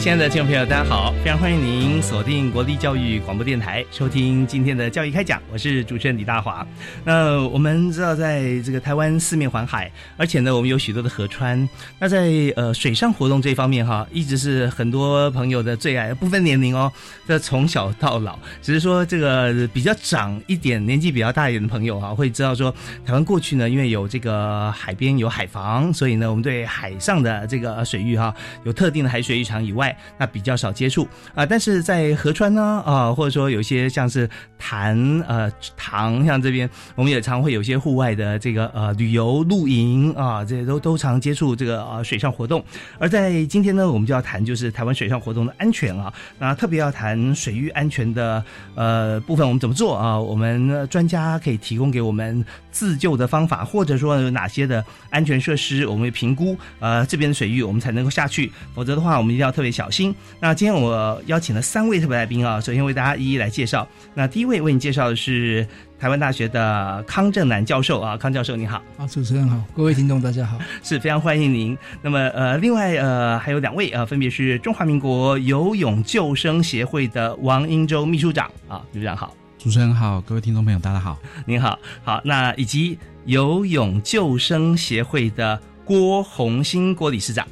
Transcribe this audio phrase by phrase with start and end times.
[0.00, 1.12] 亲爱的听众朋友，大家好！
[1.22, 5.42] 非常欢迎您锁定国立教育广播电台，收听今天的教育开讲。
[5.52, 6.66] 我是主持人李大华。
[7.04, 11.68] 那我们知道，在这个台湾四面环海，而且呢，我们有许多的河川。
[11.98, 16.90] 那在呃水上活动这方面哈，一直是很多朋友的最爱，不分年龄哦，
[17.28, 18.38] 这从小到老。
[18.62, 29.89] 只是说这个比较长一点、年纪比较大一点的朋友哈，会知道说，台湾过去呢，因为有这个海边有海防，所以呢，我们对海上的这个水域哈，有特定的海水浴场以外。
[29.90, 42.62] 外那比较少接触啊，但是在河川呢啊，或者说有些像是潭呃塘，像这边我们也常会有些户外的这个呃旅游露营啊，这些都都常接触这个呃水上活动。
[42.98, 48.44] 而在今天呢，我们就要谈就是台湾水上活动的安全啊，那特别要谈水域安全的
[48.74, 50.20] 呃部分，我们怎么做啊？
[50.20, 59.70] 我们专家可以提供给我们自救的方法，或者说有哪些的安全设施，我们评估呃这边的水域我们才能够下去，否则的话我们一定要特别。
[59.80, 60.14] 小心。
[60.40, 63.88] 那今天我邀请了三位特别来宾啊，首先为大家一一来介绍。
[64.12, 65.66] 那第一位为你介绍的是
[65.98, 68.82] 台湾大学的康正南教授啊，康教授你好。
[68.98, 71.76] 啊，主持人好，各位听众大家好，是非常欢迎您。
[72.02, 79.34] 那么呃，另外呃还有两位啊，分别是中华民国游泳救生协会的王英洲秘书长啊，秘书长好。
[79.56, 81.78] 主持人好，各位听众朋友大家好，您好。
[82.04, 87.46] 好，那以及游泳救生协会的郭红星郭理事长，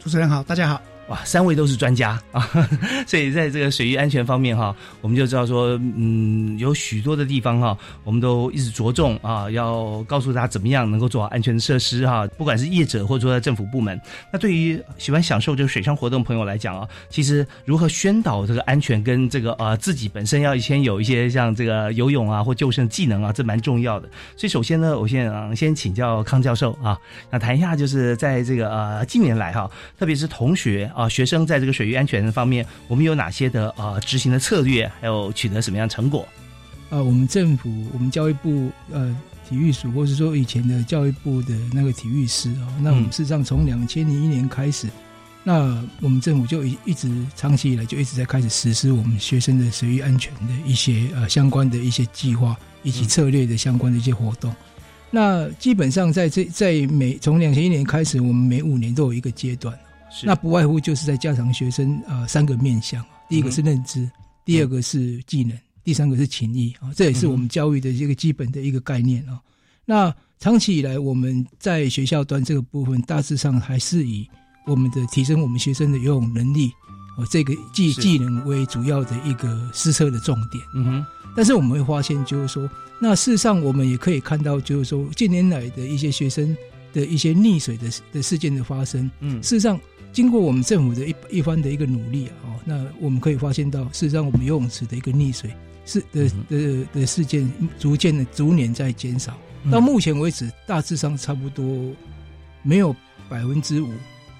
[0.00, 0.80] 主持人好，大家好。
[1.08, 2.46] 哇，三位都是专家啊，
[3.08, 13.98] 所以在这个水域安全方面哈，我们就知道说，嗯，有许多的地方哈，我们都一直着重啊，要告诉大家怎么样能够做好安全的设施哈，不管是业者或者说政府部门。
[14.30, 24.06] 那对于喜欢享受这个水上活动朋友来讲啊，其实如何宣导这个安全跟这个呃自己本身要先有一些像这个游泳啊或救生技能啊，这蛮重要的。
[24.36, 26.98] 所以首先呢，我先先请教康教授啊，
[27.30, 30.90] 那谈一下就是在这个呃近年来哈，特别是同学。
[30.98, 36.26] 啊，学生在这个水域安全方面，我们有哪些的啊执行的策略，还有取得什么样成果？
[36.90, 39.16] 啊，我们政府，我们教育部呃
[39.48, 44.88] 体育署，或是说以前的教育部的那个体育师啊，那我们事实上从两千零一年开始，
[45.44, 54.52] 那我们政府就一一直长期以来就一直在开始实施我们学生的水域安全的一些呃相关的一些计划以及策略的相关的一些活动。
[55.12, 59.72] 那基本上在这在每从两千一年开始，我们每五年都有一个阶段。
[60.24, 64.10] 那不外乎就是在加强学生呃三个面向，第一个是认知，
[64.44, 69.40] 第二个是技能，第三个是情谊啊，这也是我们教育的一个基本的一个概念啊。
[69.84, 74.28] 那长期以来我们在学校端这个部分，大致上还是以
[74.66, 76.70] 我们的提升我们学生的游泳能力
[77.16, 80.62] 哦这个技技能为主要的一个施策的重点。
[80.74, 81.06] 嗯哼。
[81.36, 82.68] 但是我们会发现，就是说，
[83.00, 86.56] 那事实上我们也可以看到，就是说近年来的一些学生
[86.92, 89.78] 的一些溺水的的事件的发生，嗯，事实上。
[90.12, 95.50] 经过我们政府的一一番的一个努力啊，哦，那我们可以发现到，事实上我们游泳池的一个溺水
[95.84, 99.38] 是的的的事件，逐渐的逐年在减少。
[99.70, 101.92] 到目前为止，大致上差不多
[102.62, 102.94] 没有
[103.28, 103.88] 百分之五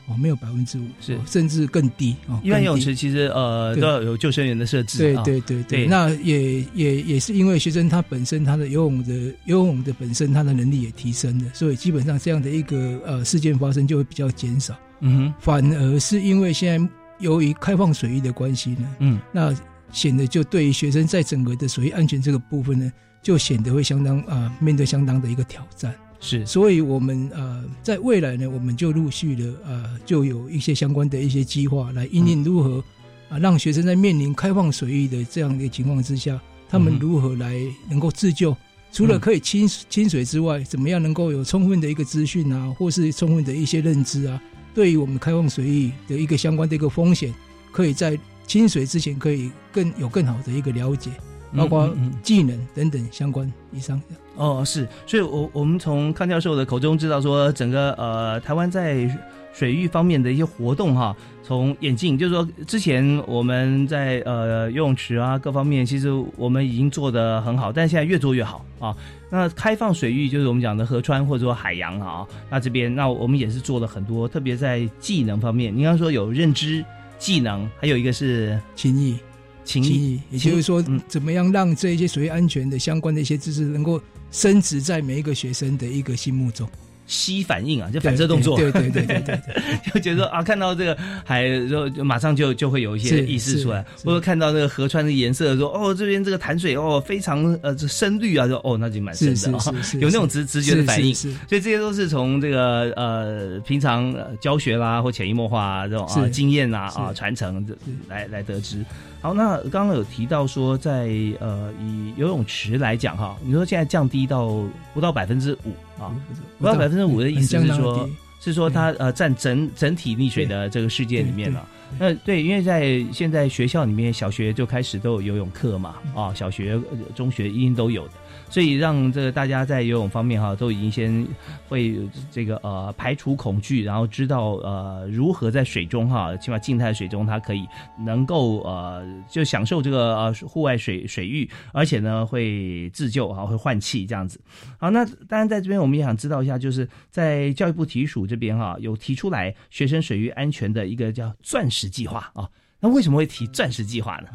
[0.06, 2.40] 哦，没有百分之五，是甚至更低哦。
[2.42, 5.86] 一般游泳池其实呃都要有救生员的设置，对对对对。
[5.86, 9.12] 那也也也是因为学生他本身他的游泳的
[9.44, 14.74] 游泳的本身他的能力也提升了，所以基本上这样的一个呃事件发生就会比较减少。
[15.00, 19.54] 嗯哼，反而是因为现在由于开放水域的关系呢，嗯，那
[19.92, 22.92] 显得就对于学生在整个的水域安全这个部分呢，
[23.22, 25.94] 就显得会相当啊，面对相当的一个挑战。
[26.20, 32.82] 是，所以我们呃，在未来呢，我们就陆续的呃，就有一些相关的一些计划来引领如何
[33.28, 37.54] 啊，让学生在面临开放水域的这样的情况之下，他们如何来
[37.88, 38.56] 能够自救。
[38.90, 44.42] 除了可以清清水之外，怎么样能够有充分的一个资讯啊，或是充分的一些认知啊？
[44.74, 47.34] 对于我们开放水域的一个相关的一个风险，
[47.72, 51.10] 可以在清水之前可以更有更好的一个了解，
[51.56, 54.16] 包括技能等等相关以上的。
[54.36, 59.10] 哦，是，所以我我们从康教授的口中知道说，整个呃台湾在
[59.58, 68.96] 水域方面的一些活动哈，从眼镜，就是说之前我们在呃游泳池啊各方面，其实我们已经做得很好，但现在越做越好啊。
[69.28, 76.84] 那开放水域就是我们讲的河川或者说海洋啊，那这边那我们也是做了很多，特别在技能方面，您刚刚说有认知
[77.18, 79.18] 技能，还有一个是情谊，
[79.64, 84.00] 情谊，也就是说嗯，怎么样让这一些水域安全的相关的一些知识能够
[84.30, 86.68] 升值在每一个学生的一个心目中。
[87.08, 89.40] 吸反应啊，就反射动作，对对对对
[89.92, 99.50] 就觉得说啊，看到这个海，就就马上就就会有一些意识出来，或者看到那个河川的颜色，说哦，这边这个潭水哦非常呃这深绿啊，说哦那就蛮深的
[99.98, 101.14] 有那种直直觉的反应。
[101.14, 107.74] 所以这些都是从这个呃平常呃教学啦或潜移默化啊这种啊经验啊啊传承这
[108.06, 108.84] 来来得知。
[109.20, 111.08] 好，那刚刚有提到说在
[111.40, 114.62] 呃以游泳池来讲哈，你说现在降低到
[114.92, 116.14] 不到百分之五啊，
[116.58, 118.08] 不到百分之五的意思是说，
[118.40, 121.66] 是说它呃占整整体溺水的这个世界里面了。
[121.98, 128.12] 那对，因为在现在学校里面，小学就开始都有游泳课嘛，啊，小学、呃中学一定都有的，
[128.50, 131.26] 所以让这个大家在游泳方面哈，都已经先
[131.68, 131.98] 会
[132.30, 137.66] 这个呃排除恐惧，然后知道呃如何在水中哈，起码静态水中，它可以
[137.98, 144.40] 能够呃就享受这个呃户外水水域，而且呢会自救哈，会换气这样子。
[144.78, 152.48] 好，那当然在这边我们也想知道一下，就是在教育部体育署这边哈，有提出来学生水域安全的一个叫钻石计划啊。
[152.80, 154.28] 那为什么会提钻石计划呢？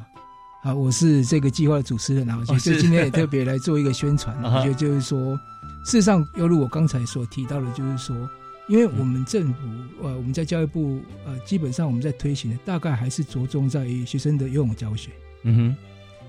[0.64, 4.34] 好，我是这个计划的主持人啊，哦就是今天也特别来做一个宣传。
[4.42, 5.36] 我觉得就是说，
[5.84, 8.16] 事实上，犹如我刚才所提到的，就是说，
[8.70, 9.60] 因为我们政府
[10.02, 15.12] 呃，我们在教育部呃，基本上我们在推行的大概还是着重在于学生的游泳教学。
[15.44, 15.76] 嗯哼，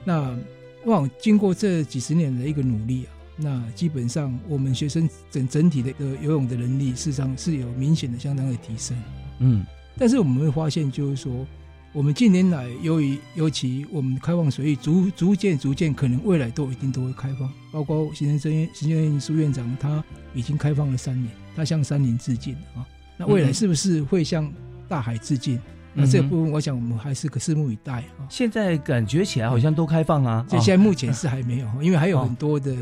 [0.03, 0.37] 那
[0.85, 9.01] 我想经过这几十年的一个努力啊，那基本上我们学生整整体的一个游泳的能力，事实上是有明显的相当的提升。
[9.39, 9.65] 嗯
[9.97, 11.47] 但是我们会发现，就是说，
[11.95, 17.49] 我们近年来由于尤其我们开放水域逐逐渐逐渐，可能未来都一定都会开放。
[17.71, 20.03] 包括行政院行政院苏院长他
[20.35, 22.85] 已经开放了三年，他向山林致敬啊。
[23.17, 24.53] 那未来是不是会向
[24.89, 25.57] 大海致敬？
[25.97, 28.27] 那这部分，我想我们还是可拭目以待啊。
[28.29, 32.75] 现在感觉起来好像都开放啊，这现在目前是还没有，因为还有很多的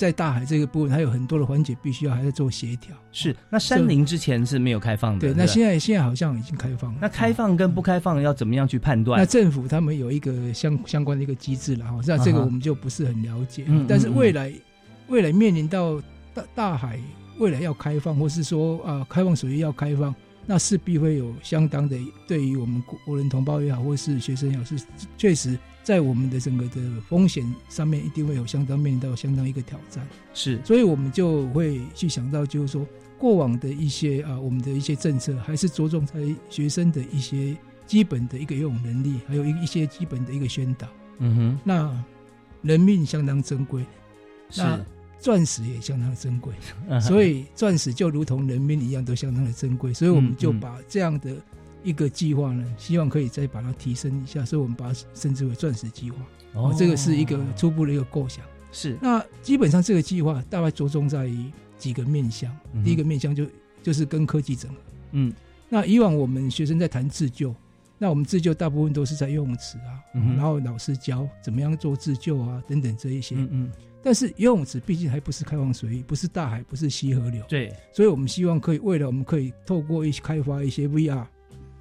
[0.00, 2.96] 在大海这个部分，它有很多的环节必须要还在做协调。
[3.12, 6.98] 是那山林之前是没有开放的，对，那现在现在好像已经开放了。
[7.02, 9.20] 那开放跟不开放要怎么样去判断？
[9.20, 13.64] 那政府他们有一个相相关的一个机制了哈，那这个我们就不是很了解。
[13.66, 14.50] 嗯嗯但是未来
[15.08, 16.00] 未来面临到
[16.32, 16.98] 大大海
[17.38, 20.14] 未来要开放，或是说啊、开放水域要开放，
[20.46, 24.76] 那势必会有相当的对于我们国国人同胞也好，或是学生也好，是
[25.18, 30.06] 确实在我们的整个的风险上面一定会有相当面临到相当一个挑战。
[30.34, 32.86] 是所以我们就会去想到，就是说
[33.18, 36.14] 过往的一些啊，我们的一些政策还是着重在
[36.48, 37.56] 学生的一些
[37.86, 40.86] 基本的一个游泳能力，还有一一些基本的一个宣导。
[41.18, 42.04] 嗯哼，那
[42.62, 43.84] 人命相当珍贵，
[44.48, 44.80] 是那
[45.18, 46.54] 钻石也相当珍贵，
[46.88, 49.92] 嗯所以钻石就如同人命一样，都相当的珍贵。
[49.92, 51.36] 所以我们就把这样的
[51.82, 56.16] 一个计划呢，希望可以再把它提升一下，所以我们把它称之为钻石计划。
[56.54, 58.44] 哦，这个是一个初步的一个构想。
[58.72, 62.56] 是那基本上这个计划大概着重在于几个面向。
[62.72, 63.44] 嗯第一个面向就
[63.82, 64.76] 就是跟科技整合。
[65.12, 65.32] 嗯
[65.68, 67.54] 那以往我们学生在谈自救，
[67.98, 73.34] 那我们自救大部分都是在游泳池啊，嗯然后老师教怎么样做自救啊等等这一些。
[73.34, 73.72] 嗯嗯，
[74.02, 81.24] 但是游泳池毕竟还不是开放水域，不是大海，不是溪河流，对，所以我们希望可以未来我们可以透过一些开发一些 VR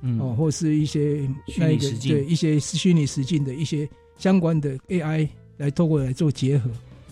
[0.01, 3.87] 嗯哦，或是一些虚那一个拟实境对一些虚拟实境的一些
[4.17, 5.27] 相关的 AI
[5.57, 6.69] 来透过来做结合，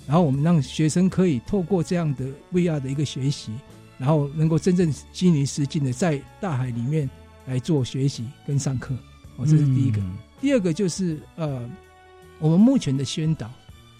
[0.07, 3.51] 然后我们让学生可以透过这样的 VR 的一个学习，
[3.97, 7.09] 然后能够真正虚拟实境的在大海里面
[7.45, 8.95] 来做学习跟上课。
[9.37, 9.99] 哦，这是第一个。
[10.01, 11.67] 嗯第二个就是呃，
[12.37, 13.51] 我们目前的宣导，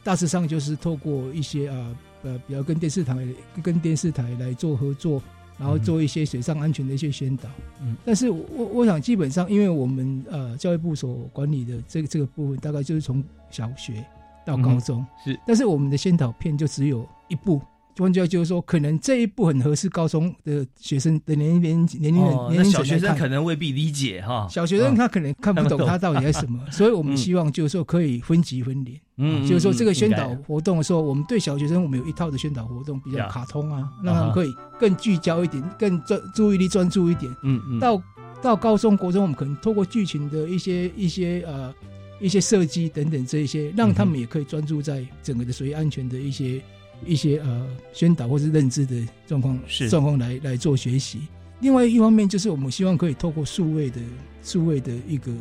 [0.04, 3.18] 大致上就是透过一些呃呃，比较跟电视台
[3.64, 5.20] 跟电视台来做合作，
[5.58, 7.50] 然后做一些水上安全的一些宣导。
[7.82, 14.06] 嗯，但是我我我想基本上，因为我们呃教育部所管理的这个这个部分，大概就是从小学
[14.46, 15.40] 到高中，是。
[15.46, 17.62] 但是我们的宣导片就只有一部。
[18.00, 25.88] 换句话就是说，可能这一部很合适高中的学生的年龄年年龄哦，那年龄小学生可能未必理解哈，小学生他可能看不懂懂。
[25.88, 27.18] 他到底在什么，所以我们嗯。
[27.18, 37.36] 希望就是说可以分级分龄，嗯就是说这个宣导活动的时候，我们对小学生我们有一套的宣导活动，比较卡通啊，啊让他们可以更聚焦一点，更专注意力专注一点。
[37.44, 37.62] 嗯。
[37.68, 38.02] 嗯到
[38.42, 41.74] 到高中国中，我们可能透过剧情的一些一些呃
[42.20, 46.62] 一些设计等等这一些，让他们也可以专注在整个的水域安全的一些
[47.06, 49.90] 一些呃宣导或是认知的状况是。
[49.90, 51.22] 状况来来做学习。
[51.60, 54.00] 另外一方面就是我们希望可以透过数位的
[54.44, 55.32] 数位的一个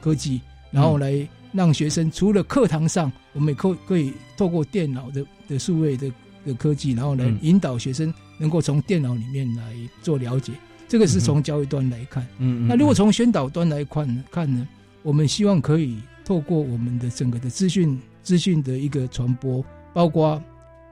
[0.00, 0.40] 科技，
[0.72, 6.10] 然后来让学生除了课堂上，我们也可可以透过电脑的的数位的
[6.44, 9.62] 的科技，然后来嗯引导学生能够从电脑里面来
[10.02, 10.52] 做了解。
[10.88, 12.22] 这个是从教育端来看。
[12.38, 14.24] 嗯嗯那如果从宣导端来看呢？
[14.30, 14.66] 看呢，
[15.02, 19.64] 我们希望可以透过我们的整个的资讯资讯的一个传播，
[19.94, 20.42] 包括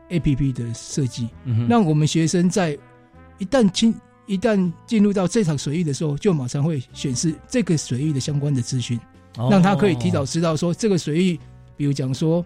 [0.09, 2.79] A P P 的设计，嗯让我们学生在
[3.39, 3.95] 一旦进
[4.27, 8.99] 一旦进入到这场水域的时候，就马上会显示这个水域的相关的资讯，
[9.51, 11.39] 让他可以提早哦知道说这个水域，
[11.77, 12.45] 比如讲说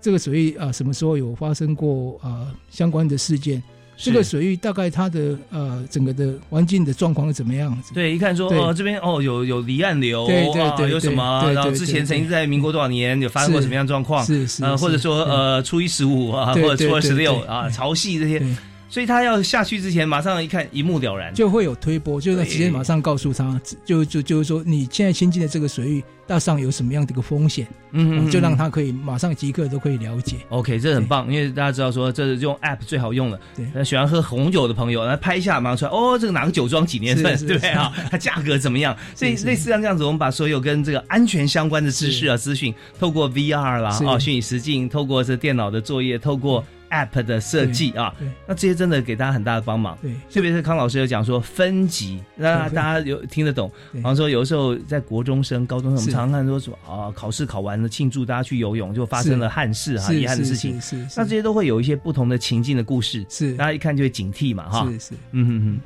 [0.00, 3.62] 这个水域啊什么时候有发生过啊相关的事件，
[3.96, 7.92] 这个水域大概它的呃整个的环境的状况是怎么样子？
[7.92, 18.56] 对，一看说哦，这边哦有有离岸流，啊对对对有什么，然后之前曾经在民国多少年有发生过什么样的状况，是是呃，或者说呃初一十五啊，或者初二十六啊，潮汐这些，对
[18.90, 30.38] 所以他要下去之前，马上一看一目了然，就会有推波，就是直接马上告诉他，就就就是说你现在亲近的这个水域大上有什么样的一个风险，嗯哦就让他可以马上即刻都可以了解。
[30.48, 33.40] OK，这很棒，因为大家知道说这是用 App 最好用的。
[33.56, 33.64] 对。
[33.72, 37.92] 那喜欢喝红酒的朋友，来拍一下马上出来，哦，这个哪个酒庄几年份，对不对啊？
[38.10, 38.96] 它价格怎么样？
[39.14, 44.04] 所以类似像这样子，我们把所有跟这个安全相关的知识啊、资讯，透过 VR 啦是。
[44.04, 48.14] 啊、虚拟实境，透过这电脑的作业，透过 App 的设计啊，
[48.46, 49.96] 那这些真的给大家很大的帮忙。
[50.02, 53.70] 对特别是康老师有讲说分级，那大家有听得懂。
[53.92, 60.80] 对好像说有的时候在国中生、高中生，我们常常看说什么啊，考试考完了庆祝大家去游泳，就发生了憾事啊，遗憾的事情。
[60.80, 64.86] 是是是那这些都会有一些不同的情境的故事，是大家一看就会警惕嘛，哈。
[64.90, 65.80] 是是嗯哼哼。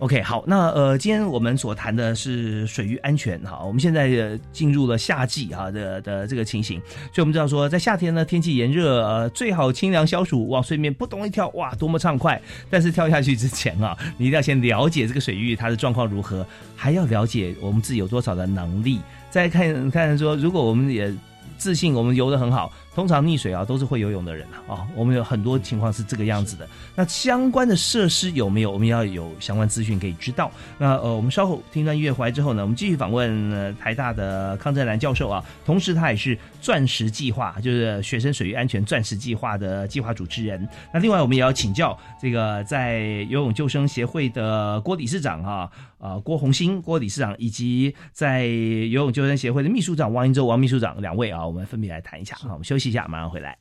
[0.00, 3.60] OK，好，那呃，今天我们所谈的是水域安全哈。
[3.62, 4.08] 我们现在
[4.50, 6.80] 进入了夏季哈的的这个情形，
[7.12, 12.40] 所以我们知道说，在夏天呢，天气炎热，呃，最好清凉消暑，往水面扑通一跳，哇，多么畅快！
[12.70, 21.14] 但是跳下去之前啊，你一定要先了解这个水域它的状况如何，还要了解我们自己有多少的能力，再看看说，如果我们也
[21.58, 26.68] 自信我们游得很好，通常溺水啊都是会游泳的人啊、我们有很多情况是这个样子的。
[26.94, 28.70] 那相关的设施有没有？
[28.70, 30.52] 我们要有相关资讯可以知道。
[30.76, 40.68] 那呃，我们稍后听段音乐回来之后呢，我们继续访问、呃、台大的康振兰教授啊，同时他也是钻石计划，就是学生水域安全钻石计划的计划主持人。
[40.92, 52.36] 那另外我们也要请教这个在游泳救生协会的郭理事长啊，呃郭红星郭理事长，以及在游泳救生协会的秘书长王英洲王秘书长两位啊，我们分别来谈一下。
[52.36, 53.56] 好，我们休息一下，马上回来。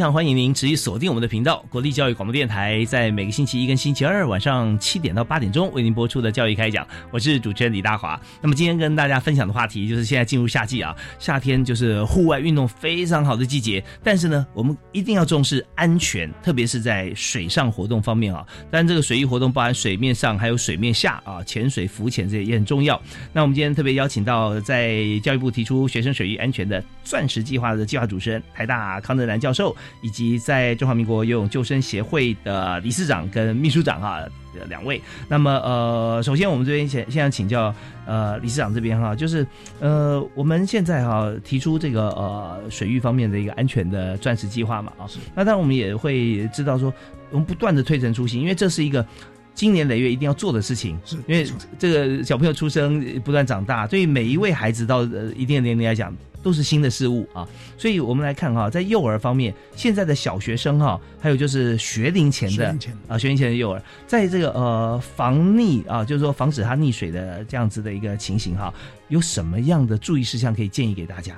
[0.00, 6.86] 常欢迎您持续锁定我们的频道——国立教育广播电台，在每个星期一跟星期二晚上七点到八点钟为您播出的教育开讲。
[7.10, 8.18] 我是主持人李大华。
[8.40, 13.84] 那么今天跟大家分享的话题就是现在进入夏季啊，夏天就是户外运动非常好的季节。
[14.02, 18.46] 但是呢，我们一定要重视安全，特别是在水上活动方面啊。
[18.70, 22.98] 当然，这个水域活动包含水面上还有水面下啊，潜水、浮潜这些也很重要。
[23.34, 29.76] 那我们今天特别邀请到在教育部提出学生水域安全的钻石计划的计划主持人台大康德南教授。
[30.00, 34.28] 以及在中华民国游泳救生协会的理事长跟秘书长哈、啊、
[34.68, 35.00] 两位。
[35.28, 37.74] 那么呃，首先我们这边先现在请教
[38.06, 39.46] 呃理事长这边哈，就是
[39.78, 46.92] 呃我们现在哈、提出这个呃水域方面的一个安全的钻石计划嘛啊，那当然我们也会知道说，
[47.30, 49.04] 我们不断的推陈出新，因为这是一个。
[49.52, 51.46] 今年累月一定要做的事情，是因为
[51.78, 57.48] 这个小朋友出生不断长大，对于每一位孩子到呃一定的年龄来讲，都是新的事物啊。
[57.78, 62.76] 所以我们来看哈，在幼儿方面，现在的小学生哈，还有就是学龄前的
[63.08, 68.72] 啊，学龄前的幼儿，在这个呃防溺啊，就是说防止他溺水的这样子的一个情形哈，
[69.08, 71.36] 有什么样的注意事项可以建议给大家？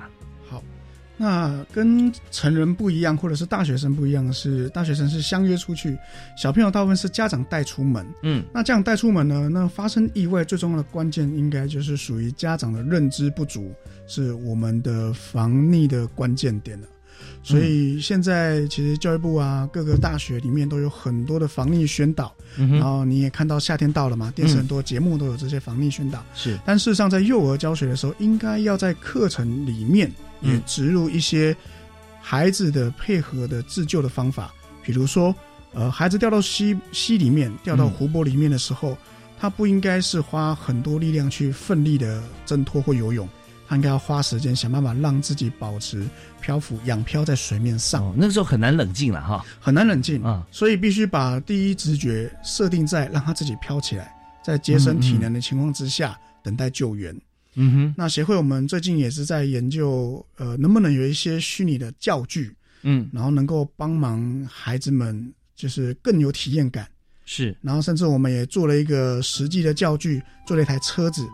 [1.15, 5.95] 那跟成人不一样，或者是大学生不一样的是，大学生是相约出去，
[6.35, 8.03] 小朋友大部分是家长带出门。
[8.23, 9.47] 嗯，那这样带出门呢？
[9.47, 13.71] 那发生意外最重要的关键，应该就是属于家长的认知不足，
[14.07, 16.87] 是我们的防溺的关键点了。
[17.41, 22.33] 所以现在其实教育部啊，各个大学里面都有很多的防溺宣导。
[22.55, 26.23] 然后你也看到夏天到了嘛，电视很多节目都有这些防溺宣导。
[26.35, 30.11] 是，但事实上在幼儿教学的时候，应该要在课程里面。
[30.45, 31.55] 也植入一些
[32.19, 35.33] 孩子的配合的自救的方法，比如说，
[35.71, 38.97] 呃，孩子掉到溪溪里面、掉到湖泊里面的时候，
[39.39, 43.25] 他不应该是花很多力量去奋力的挣脱或游泳，
[43.67, 46.05] 他应该要花时间想办法让自己保持
[46.41, 48.13] 漂浮、仰漂在水面上。
[48.17, 57.15] 那个时候很难冷静了哈，很难冷静啊，所以必须把第一直觉设定在让他自己漂起来，在节省体能的情况之下等待救援。
[57.55, 62.51] 嗯哼，那协会我们最近也是在研究，呃，能不能有一些虚拟的教具，
[62.81, 66.87] 嗯，然后能够帮忙孩子们，就是更有体验感。
[67.25, 71.25] 是，然后甚至我们也做了一个实际的教具，做了一台车子，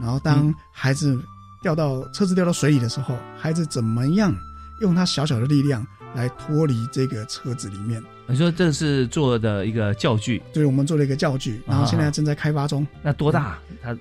[0.00, 1.16] 然后当孩子
[1.62, 4.34] 掉到车子掉到水里的时候，孩子怎么样
[4.80, 8.02] 用他小小的力量来脱离这个车子里面？
[8.26, 10.42] 你说这是做的一个教具？
[10.52, 12.86] 对，我们做了一个教具，然后现在正在开发中。
[13.02, 13.58] 那多大？
[13.82, 13.96] 它？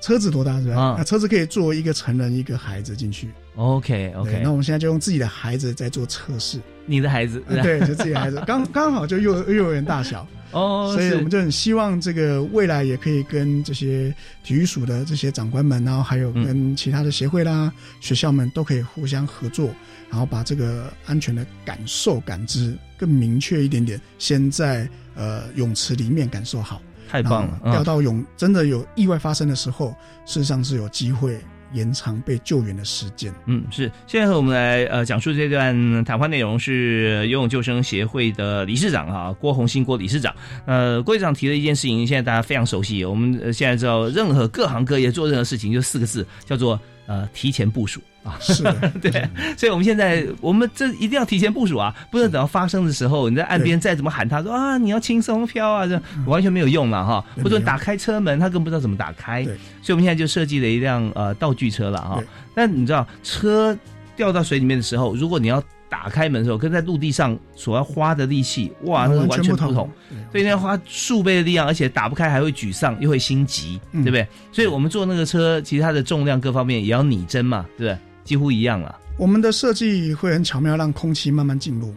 [0.00, 0.80] 车子多大是吧？
[0.80, 3.30] 啊，车子可以坐一个成人一个孩子进去。
[3.56, 6.60] OK OK，那我们现在就用自己的孩子在做测试。
[6.86, 7.42] 你的孩子？
[7.48, 19.70] 对，就自己的孩子，刚刚好就幼幼儿园大小哦，所以我们就很希望这个未来也可以跟这些体育署的这些长官们，然后还有跟其他的协会啦、学校们都可以互相合作，
[20.10, 26.80] 然后把这个安全的感受感知更明确一点点，先在呃泳池里面感受好。
[27.10, 27.58] 太棒了！
[27.72, 31.40] 掉到泳真的有意外发生的时候，事实上是有机会
[31.72, 33.32] 延长被救援的时间。
[33.46, 33.90] 嗯，是。
[34.06, 40.34] 现在和我们来呃讲述这段谈话内容是游泳救生协会的理事长啊郭红新郭理事长。
[40.66, 43.04] 呃，郭理事长提了一件事情，现在大家非常熟悉。
[43.04, 48.00] 我们现在知道，任何各行各业做任何事情，就四个字，叫做呃提前部署。
[48.40, 48.62] 是，
[49.00, 57.24] 对，所以我们现在我们这一定要提前部署啊，不能等到发生的时候，你在岸边再怎么喊他说啊，你要轻松飘啊，这完全没有用了哈。
[57.42, 59.44] 或者打开车门，他更不知道怎么打开。
[59.82, 62.22] 所以我们现在就设计了一辆呃道具车了哈。
[62.54, 63.76] 但你知道，车
[64.16, 69.90] 掉到水里面的时候，如果你要打开门的时候，跟在陆地上所要花的力气，哇，那完全不同。
[70.30, 74.26] 所以要花数倍的力量，而且打不开还会沮丧，又会心急，对不对？
[74.52, 77.98] 所以我们坐那个车，其实它的重量各方面也要拟真嘛，对不对？
[78.28, 78.94] 几乎一样了。
[79.16, 81.94] 我们的设计会很巧妙，让空气慢慢进入，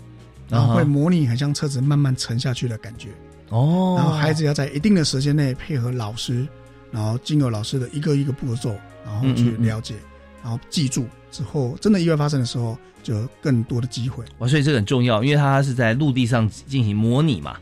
[0.48, 3.10] 然后会模拟很像车子慢慢沉下去的感觉。
[3.50, 3.96] 哦。
[3.98, 6.48] 然后孩子要在一定的时间内配合老师，
[6.90, 8.74] 然后经过老师的一个一个步骤，
[9.06, 9.96] 然后去了解，
[10.42, 14.24] 然后记住之后，真的意外发生的时候，就有更多的机会。
[14.38, 17.58] 哇，所以这个很重要，因为它是在陆地上进行模拟嘛。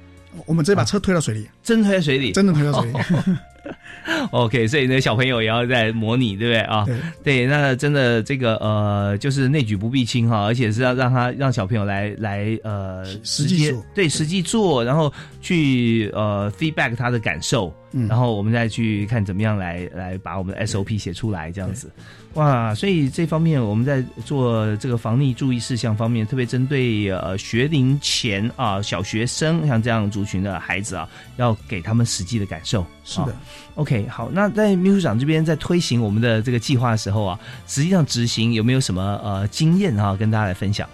[0.46, 2.98] 我们直接把车推到水里，真推到水里，真的推到水里。
[4.32, 6.62] OK，所以那小朋友也要在模拟，对不对？
[6.62, 6.88] 啊？
[7.24, 15.12] 对，那真的这个呃，就是内举不避亲哈，而且是要让他让小朋友来来呃，实际对实际做，然后
[15.42, 21.92] 去呃 feedback 他的感受，然后我们再去看怎么样来来把我们的 SOP 写出来，这样子。
[22.36, 32.86] 哇，所以这方面我们在做这个防溺注意事项方面，特别针对呃学龄前啊小学生像这样族群的孩子啊，要给他们实际的感受。
[33.04, 33.36] 是的
[33.74, 40.88] ，OK，好，那在秘书长这边在推行我们的这个计划的时候啊，实际上执行有没有什么呃经验啊，跟大家来分享？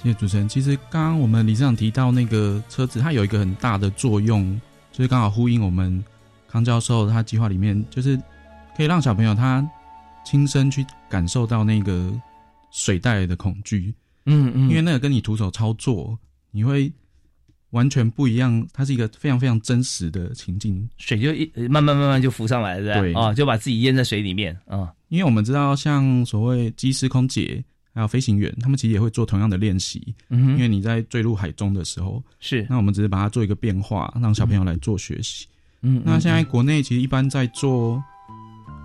[0.00, 0.48] 谢谢主持人。
[0.48, 4.58] 其实刚刚我们理事长提到那个车子，它有一个很大的作用，
[5.00, 6.04] 就是刚好呼应我们
[6.46, 8.18] 康教授他计划里面，就是
[8.76, 9.66] 可以让小朋友他。
[10.22, 12.12] 亲身去感受到那个
[12.70, 13.94] 水带来的恐惧，
[14.26, 16.16] 嗯嗯，因为那个跟你徒手操作，
[16.50, 16.92] 你会
[17.70, 18.68] 完全不一样。
[18.70, 24.92] 它是一个非常非常真实的情境，水就一慢慢慢慢就浮上来了，对啊，就把自己淹在水里面啊。
[25.08, 30.14] 因为我们知道，像所谓机师、空姐还有飞行员，他们其实也会做同样的练习。
[30.28, 35.46] 嗯，因为你在坠入海中的时候，是那我们只是把它做一个变化，让小朋友来做学习。
[35.82, 38.02] 嗯，那现在国内其实一般在做。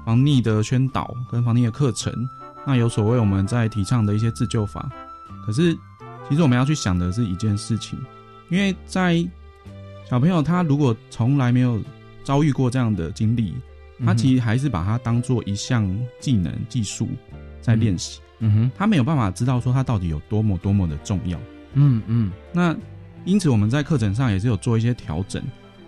[0.06, 2.14] 防溺的宣导跟防溺的课程，
[2.64, 4.88] 那有所谓我们在提倡的一些自救法。
[5.44, 5.74] 可是，
[6.30, 7.98] 其实我们要去想的是一件事情，
[8.52, 9.28] 因为在
[10.08, 11.82] 小朋友他如果从来没有
[12.24, 13.56] 遭遇过这样的经历，
[14.06, 17.10] 他其实还是把它当做一项技能技术
[17.60, 21.40] 在练习，嗯哼，他没有办法知道说他到底有多么多么的重要。
[21.74, 22.32] 嗯嗯。
[22.54, 22.76] 那
[23.24, 25.42] 因此我们在课程上也是有做一些调整，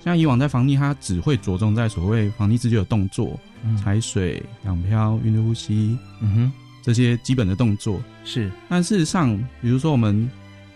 [0.03, 3.75] 像以往在防溺，他只会着重在所谓防溺自救的动作，嗯。
[3.77, 8.01] 踩水、仰漂、运动呼吸嗯哼，这些基本的动作。
[8.23, 10.29] 是，但事实上，比如说我们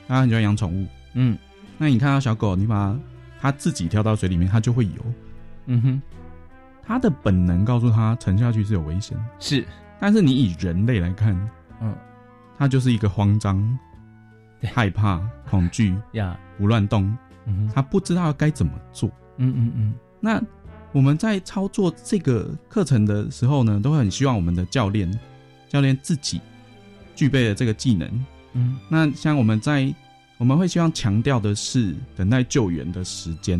[0.07, 1.37] 大家很喜欢养宠物，嗯。
[1.77, 2.99] 那你看到小狗，你把它
[3.41, 4.91] 它自己跳到水里面，它就会游，
[5.65, 6.01] 嗯哼，
[6.85, 9.17] 它的本能告诉它沉下去是有危险。
[9.39, 9.65] 是，
[9.99, 11.35] 但是你以人类来看，
[11.81, 11.95] 嗯。
[12.57, 13.77] 他就是一个慌张、
[14.61, 17.05] 害怕、恐惧、 呀，胡乱动，
[17.45, 19.09] 嗯哼，它不知道该怎么做。
[19.37, 20.39] 嗯嗯嗯，那
[20.91, 25.11] 我们在操作这个课程的时候呢，都会很希望我们的教练，
[25.67, 26.39] 教练自己
[27.15, 28.25] 具备了这个技能。
[28.53, 28.77] 嗯。
[28.87, 29.91] 那像我们在
[30.37, 33.59] 我们会希望强调的是等待救援的时间，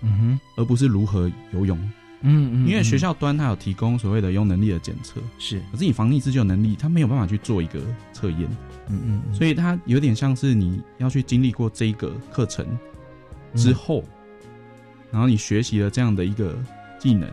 [0.00, 1.78] 嗯哼，而不是如何游泳。
[2.22, 7.80] 嗯嗯，因为学校端它有提供所谓的用能力的检测，是，可是你防溺自救能力，它没有办法去做一个
[8.12, 8.48] 测验，
[8.88, 12.66] 嗯嗯嗯，所以它有点像是你要去经历过这一个课程
[13.54, 14.02] 之后，
[15.10, 16.56] 然后你学习了这样的一个
[16.98, 17.30] 技能，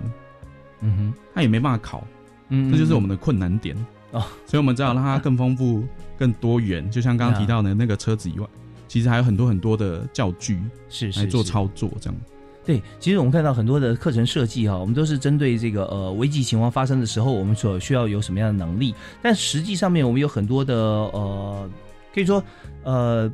[0.82, 2.06] 嗯哼，它也没办法考，
[2.50, 3.76] 嗯，这就是我们的困难点。
[4.12, 4.24] 哦。
[4.46, 5.84] 所以我们只好让它更丰富、
[6.18, 6.90] 更多元。
[6.92, 8.48] 就像刚刚提到的那个车子以外，
[8.88, 12.20] 其实还有很多很多的教具是来做操作，这样。
[12.66, 18.96] 对，其实我们看到很多的课程设计哈，我们都是针对这个呃危机情况发生的时候，我们所需要有什么样的能力。
[19.22, 21.70] 但实际上面，我们有很多的呃，
[22.14, 22.44] 可以说
[22.84, 23.32] 呃，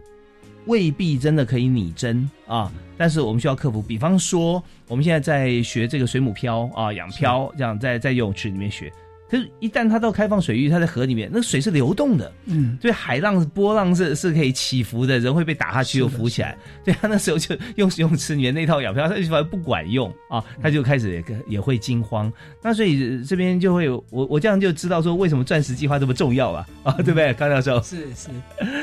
[0.66, 2.70] 未必真的可以拟真啊。
[2.98, 8.92] 但是我们需要克服，比方说我们现在在学这个水母漂啊、养漂，这样在在游泳池里面学。
[9.32, 16.58] 可是，一旦它到开放水域，它在河里面，那水是流动的，嗯，对，海浪波浪是是可以起伏的，人会被打下去又浮起来。
[16.84, 22.32] 对他那时候就用泳池里面那套仰漂，他就发现不管用啊，他就开始也也会惊慌。
[22.62, 27.82] 那所以这边就会有我我这样就知道说为什么钻石计划这么重要了啊，对不对，高教授？
[27.82, 28.30] 是是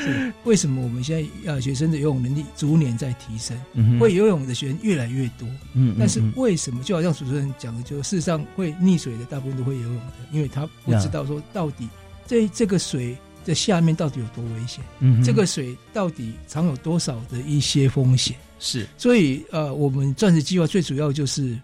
[0.01, 6.33] 是，为什么我们现在呃学生的游泳能力逐年在提升，嗯会游泳的学生越来越多，嗯但是嗯。
[6.37, 10.03] 为什么就好像主持人讲的，就事实上会溺水的大部分都会游泳的，
[10.39, 11.89] 因为他不知道说到底
[12.27, 18.37] 这这个水的下面到底有多危险，嗯这个水到底藏有多少的一些风险。
[18.61, 18.87] 是。
[18.97, 21.59] 所以呃，我们钻石计划最主要就是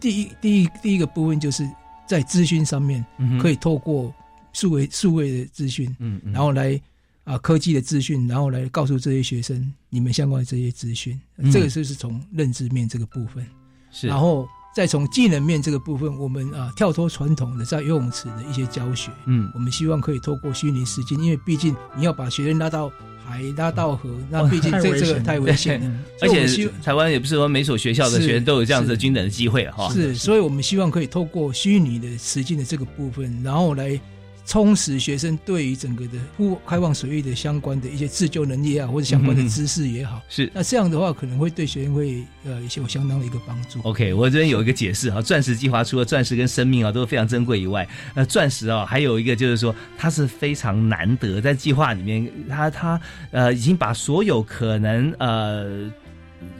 [0.00, 1.68] 第一第一第一个部分就是
[2.08, 4.12] 在资讯上面嗯可以透过
[4.52, 6.32] 数位数位的资讯，嗯嗯。
[6.32, 6.80] 然后来
[7.24, 11.52] 啊、科技的资讯，然后来告诉这些学生你们相关的这些资讯，嗯。
[11.52, 13.46] 这个就是从认知面这个部分，
[13.90, 14.08] 是。
[14.08, 22.90] 然后再从技能面这个部分，我们啊、跳脱传统的在游泳池的一些教学，嗯我们希望可以透过虚拟实境，因为毕竟你要把学生拉到
[23.24, 26.00] 海、拉到河，那毕竟这这个太危险了。
[26.20, 29.88] 而且台湾也不是说每所学校的学生都有这样子的均等的机会哈。
[29.92, 33.98] 是，所以我们希望可以透过虚拟的实境的这个部分，然后来
[34.46, 40.20] 充实学生对于整个的户开放水域的相关的一些自救能力啊，或者相关的知识也好。
[40.28, 43.80] 是那这样的话，可能会对学生会呃有相当的一个帮助。
[43.82, 55.90] OK，我这边有一个解释啊，钻石计划除了钻石跟生命啊都非常珍贵以外，呃，钻石啊还有一个就是说它是非常难得，在计划里面，它它呃已经把所有可能呃。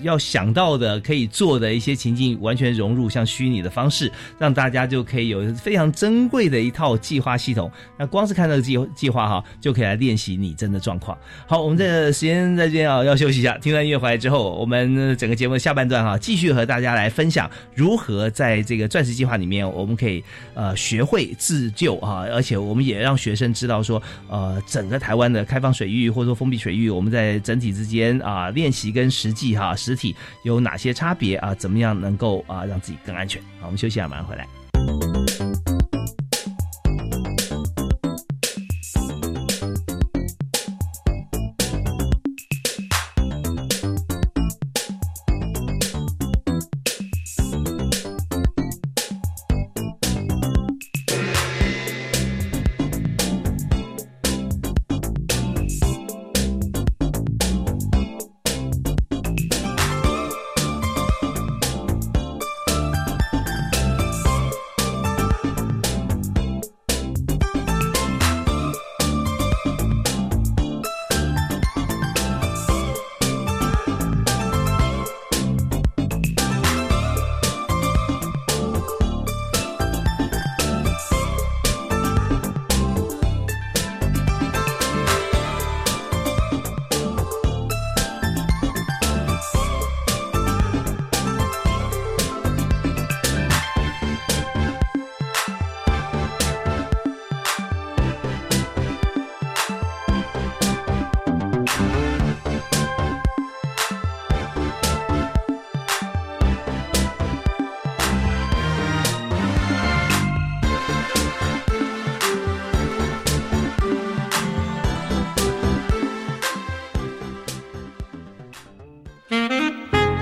[0.02, 7.70] 要想到的可以做的一些情境，完全融入像虚拟的方式，让大家就可以有非常珍贵的一套计划系统。
[7.98, 11.16] 那光是看这个计计划哈，就可以来练习拟真的状况。
[11.46, 13.56] 好，我们这时间在这边啊，要休息一下。
[13.58, 20.22] 听完音乐回来之后，我们整个节目下半段哈，继续和大家来分享如何在这个钻石计划里面，我们可以
[20.54, 31.54] 呃学会自救啊，而且我们也让学生知道说，呃，整个台湾的开放水域或者说封闭水域，我们在整体之间啊练习跟实际哈实体有哪些差别啊？
[31.54, 33.42] 怎么样能够啊让自己更安全？
[33.60, 34.63] 好，我们休息一下，马上回来。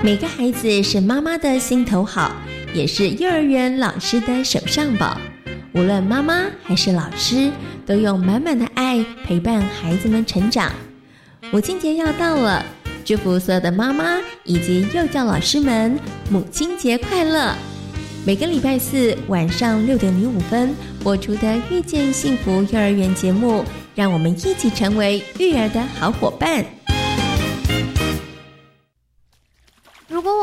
[0.03, 2.29] 每个孩子是妈妈的心头好，
[2.73, 5.17] 也是幼儿园老师的手上宝。
[5.71, 7.49] 无论妈妈还是老师，
[7.85, 10.73] 都用满满的爱陪伴孩子们成长。
[11.51, 12.65] 母亲节要到了，
[13.05, 15.97] 祝福所有的妈妈以及幼教老师们
[16.29, 17.55] 母亲节快乐！
[18.25, 23.63] 每个礼拜四晚上六点零五分播出的《遇见幸福幼儿园》节目，
[23.95, 26.65] 让我们一起成为育儿的好伙伴。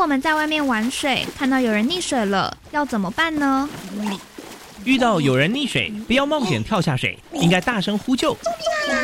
[0.00, 3.68] 我们在外面玩水，看到有人溺水了，要怎么办呢？
[4.82, 8.32] 遇到有人溺水，不要冒险跳下水，应该大声呼救，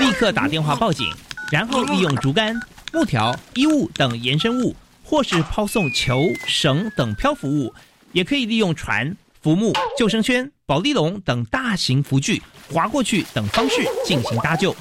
[0.00, 1.06] 立刻打电话报警，
[1.52, 2.58] 然后利用竹竿、
[2.94, 7.74] 木条、衣物等延伸物，或是抛送球、绳等漂浮物，
[8.12, 14.74] 也可以利用船、浮木、救生圈、保利龙等大型浮具划过去等方式进行搭救。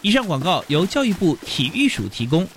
[0.00, 2.48] 以上广告由教育部体育署提供。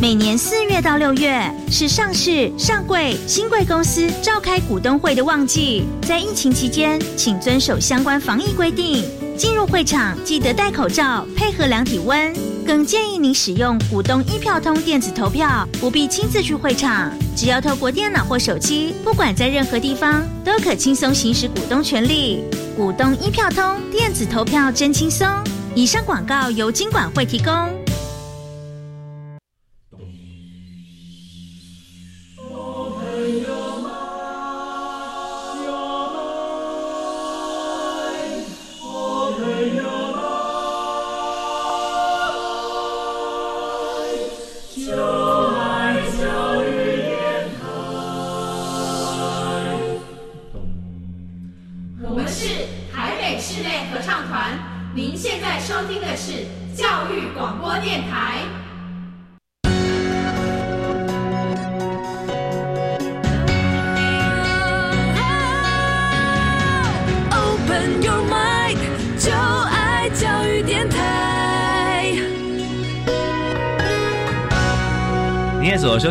[0.00, 9.04] 每年四月到六月是上市、上柜、新贵公司召开股东会的旺季，在疫情期间，请遵守相关防疫规定。
[9.36, 12.32] 进入会场记得戴口罩，配合量体温。
[12.64, 22.44] 更建议您使用股东一票通电子投票，不必亲自去会场，只要透过电脑或手机，不管在任何地方，都可轻松行使股东权利。
[22.76, 25.26] 股东一票通电子投票真轻松。
[25.74, 27.52] 以上广告由金管会提供。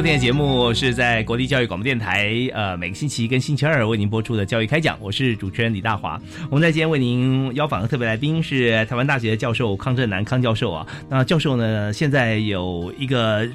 [0.08, 6.18] 今天节目是在国立教育广播电台，呃，每个星期一跟星期二为您播出的教育开讲，我是主持人李大华。
[6.50, 10.88] 我们在今天为您邀访的特别来宾是台湾大学的教授康正南康教授啊。
[11.10, 13.46] 那教授呢，现在有一个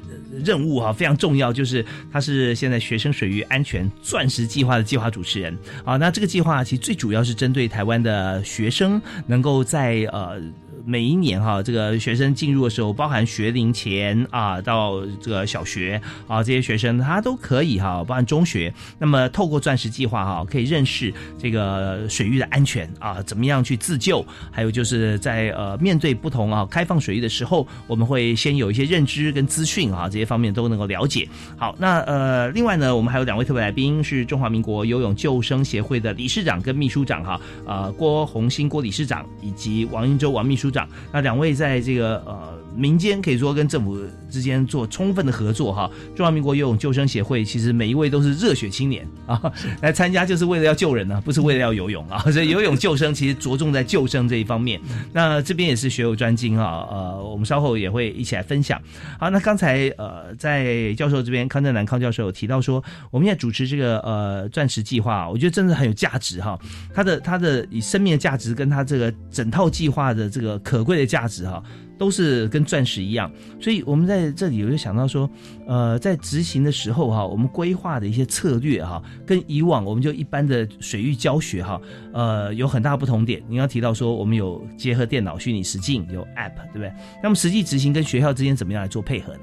[0.45, 5.97] 任务哈，非常重要，就是他是现在学生水域安全钻石计划的计划主持人啊。
[5.97, 10.39] 那这个计划其实最主要是针对台湾的学生，能够在呃。
[10.85, 18.73] 每一年哈，这个学生进入的时候，包含学龄前啊，到这个小学啊，这些学生他都可以哈，包含中学。
[18.99, 24.25] 那么透过钻石计划哈，可以认识这个水域的安全啊，怎么样去自救？
[24.51, 31.29] 还有就是在呃面对不同啊开放水域的时候，我们会先有一些认知跟资讯啊，这些方面都能够了解。
[31.57, 40.72] 好，那呃另外呢，我们还有两位特别来宾是中华民国游泳救生协会的理事长跟秘书长哈，呃郭红兴郭理事长以及王英洲王秘书。
[40.73, 43.99] 长，那两位在这个呃民间可以说跟政府
[44.31, 45.91] 之间做充分的合作哈。
[46.17, 52.19] 中华民国游泳救生协会其实每一位都是热血青年啊， 来参加就是为了要救人呢，不是为了要游泳啊。
[52.31, 54.81] 所以游泳救生其实着重在救生这一方面。
[55.13, 58.81] 那这边也是学有专精啊，呃，我们稍后也会一起来分享。
[59.19, 66.59] 好，那刚才呃在教授这边康正南康教授有提到说，我们现在主持这个呃钻石计划，我觉得真的很有价值哈。
[66.95, 70.59] 他的他的以生命的价值跟他这个整套计划的这个。
[70.63, 71.63] 可贵的价值哈，
[71.99, 75.29] 都是跟钻石一样，所以我们在这里我就想到说，
[75.67, 81.81] 呃，在执行的时候哈，我们规划的一些策略哈，跟以往我们就一般的水域教学哈，
[82.13, 83.43] 呃，有很大不同点。
[83.49, 86.93] 你要提到说，我们有结合电脑虚拟实境，有 App，对不对？
[87.23, 89.41] 那么实际执行跟学校之间怎么样来做配合呢？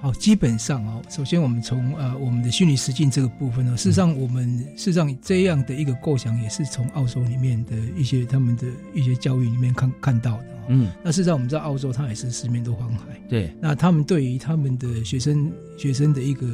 [0.00, 10.46] 好，基本上哦，首先我们从呃我们的虚拟实境这个部分呢，事实上我们事实上这样的一个构想也是从澳洲里面的一些他们的一些教育里面看看到的。
[10.68, 13.54] 嗯，那事实上我们知道澳洲它也是四面都黄海，对。
[13.60, 16.46] 那他们对于他们的学生学生的一个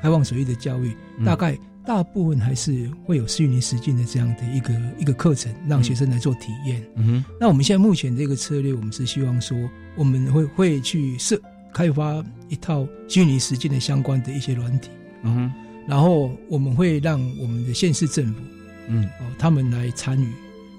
[0.00, 6.82] 开放水域的教育，大概大部分还是会有虚拟实境的这样的一个一个课程，让学生来做体验。
[6.94, 7.24] 嗯哼。
[7.38, 9.58] 那我们现在目前这个策略，我们是希望说
[9.96, 11.38] 我们会会去设。
[11.72, 14.90] 开发一套虚拟实境的相关的一些软体，
[15.22, 15.52] 嗯，
[15.86, 18.40] 然后我们会让我们的县市政府，
[18.88, 20.28] 嗯，哦，他们来参与，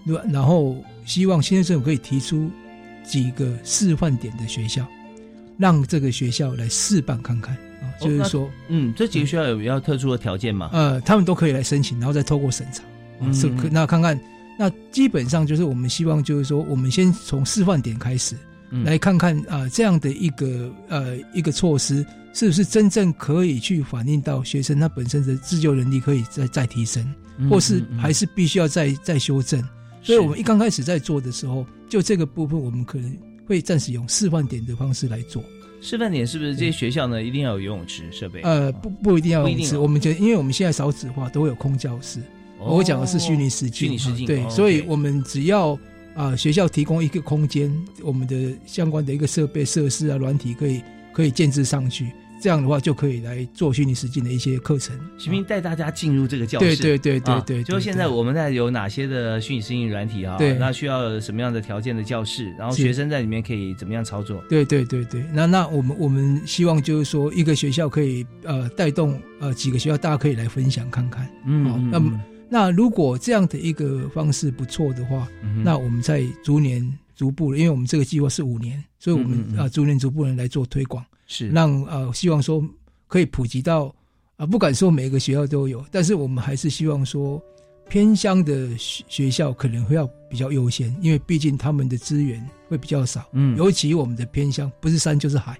[0.05, 0.19] 对？
[0.31, 0.75] 然后
[1.05, 2.49] 希望县市政府可以提出
[3.03, 4.85] 几个示范点的学校，
[5.57, 10.69] 让这个学校来试办看看啊，就是说，嗯，这几个学校有比较特殊的条件吗？
[10.73, 12.83] 呃，他们都可以来申请，然后再透过审查，
[13.33, 14.19] 是可那看看，
[14.59, 18.35] 那基本上就是我们希望就是说，我们先从示范点开始。
[18.71, 27.05] 嗯来看看啊、这样的一个呃一个措施是不是真正可以去反映到学生他本身的自救能力可以再再提升，
[27.37, 29.61] 嗯或是还是必须要再再修正。
[30.01, 35.43] 所以我们一刚开始在做的时候，就这个部分我们可能会暂时用示范点的方式来做。
[35.81, 38.41] 示范点是不是这些学校呢一定要有游泳池设备？
[38.41, 42.19] 呃，不不一定要泳池，我们觉得，因为我们现在少子化，都会有空教室。
[42.59, 45.77] 哦我讲的是虚拟实境，虚拟实境对，哦所以我们只要
[46.15, 47.71] 啊、学校提供一个空间，
[48.03, 50.81] 我们的相关的一个设备设施啊、软体可以
[51.13, 54.97] 可以建制上去，这样的话就可以来做虚拟实境的一些课程。
[55.17, 60.37] 徐明带大家进入这个教室，对对对对啊对对就是现在我们在有哪些的虚拟实境软体啊？
[60.37, 62.53] 对那需要什么样的条件的教室？
[62.57, 64.43] 然后是学生在里面可以怎么样操作？
[64.49, 71.29] 对对对对，那那我们我们希望就是说，一个学校可以呃带动呃几个学校，大家可以来分享看看。
[71.45, 72.19] 嗯那么
[72.53, 76.85] 那如果这样的一个方式不错的话，嗯那我们在逐年
[77.15, 79.57] 逐步，因为我们这个计划是五年，所以我们嗯嗯嗯。
[79.57, 81.47] 啊、逐年逐步的来做推广，是。
[81.47, 82.61] 让呃希望说
[83.07, 83.95] 可以普及到
[84.35, 87.41] 啊、不敢说每个学校都有，但是我们还是希望说
[87.87, 93.55] 偏乡的学学校可能会要比较优先，因为毕竟他们的资源会比较少，嗯。
[93.55, 95.57] 尤其我们的偏乡不是山就是海。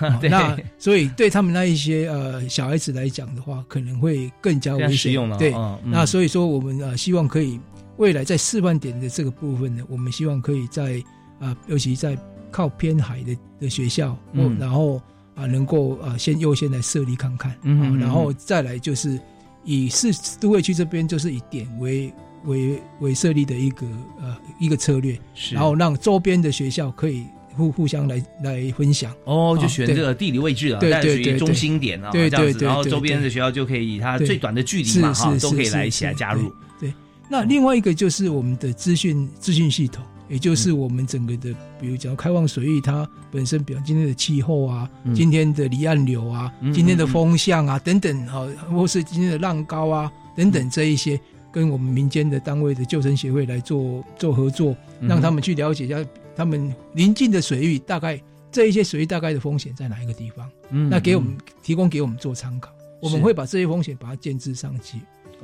[0.22, 4.88] 那所以对他们那一些呃小孩子来讲的话，可能会更加危险。
[4.88, 5.52] 更实用了对，
[5.84, 7.58] 那所以说我们呃希望可以
[7.96, 11.02] 未来在示范点的这个部分呢，我们希望可以在
[11.38, 12.16] 啊、尤其在
[12.50, 14.56] 靠偏海的的学校，嗯。
[14.58, 15.00] 然后
[15.34, 19.20] 啊、能够啊先优先来设立看看，嗯然后再来就是
[19.64, 22.10] 以市都会区这边就是以点为
[22.44, 23.86] 为为设立的一个
[24.18, 25.54] 呃一个策略，是。
[25.54, 29.12] 然后让周边的学校可以互互相来来分享。
[29.24, 36.52] 哦，就选这个地理位置啊，对但属于对对中心点啊，对这样子，对对对然后周边的学校就可以以它最短的距离嘛，哈，都可以来一起来加入。
[36.78, 36.92] 对，
[37.28, 45.14] 那另外一个就是我们的资讯资讯系统，也就是我们整个的，比如讲开放水域，它本身比如今天的气候啊，嗯。
[45.14, 51.18] 今天的离岸流啊，嗯今天的风向啊等等啊，或是今天的浪高啊等等这一些，
[51.50, 55.08] 跟我们民间的单位的救生协会来做做合作，嗯。
[55.08, 55.96] 让他们去了解一下
[56.36, 58.20] 他们临近的水域大概
[58.52, 61.38] 这一些水域大概的风险在哪一个地方，嗯那给我们嗯。
[61.62, 62.70] 提供给我们做参考，
[63.00, 64.98] 我们会把这些风险把它建置上去。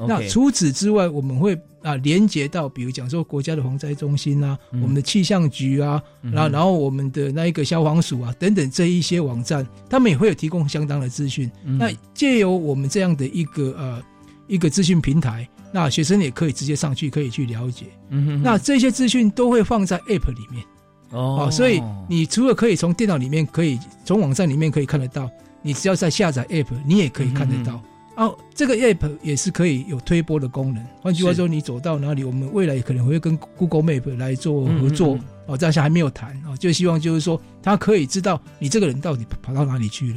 [0.09, 4.81] 那除此之外，我们会啊连接到，比如讲说国家的防灾中心啊，嗯。
[4.81, 6.33] 我们的气象局啊，嗯。
[6.33, 11.51] 然后然后我们的那一个消防署啊等等这一些网站，他们也会有提供相当的资讯。
[11.65, 11.77] 嗯。
[11.77, 14.03] 那借由我们这样的一个呃
[14.47, 17.87] 一个资讯平台，那学生也可以直接上去可以去了解。
[18.09, 18.43] 嗯哼哼。
[18.43, 20.65] 那这些资讯都会放在 App 里面。
[21.13, 25.31] 哦所以你除了可以从电脑里面可以从网站里面可以看得到，
[25.63, 27.81] 你只要在下载 App，你也可以看得到。
[28.15, 30.85] 哦，这个 App 也是可以有推播的功能。
[31.01, 35.15] 换句话说，你走到哪里，我们未来可能会跟 Google Map 来做合作。
[35.15, 40.17] 嗯嗯嗯哦，但是还没有谈哦，就希望就是说，他可以知道你这个人到底跑到哪里去了。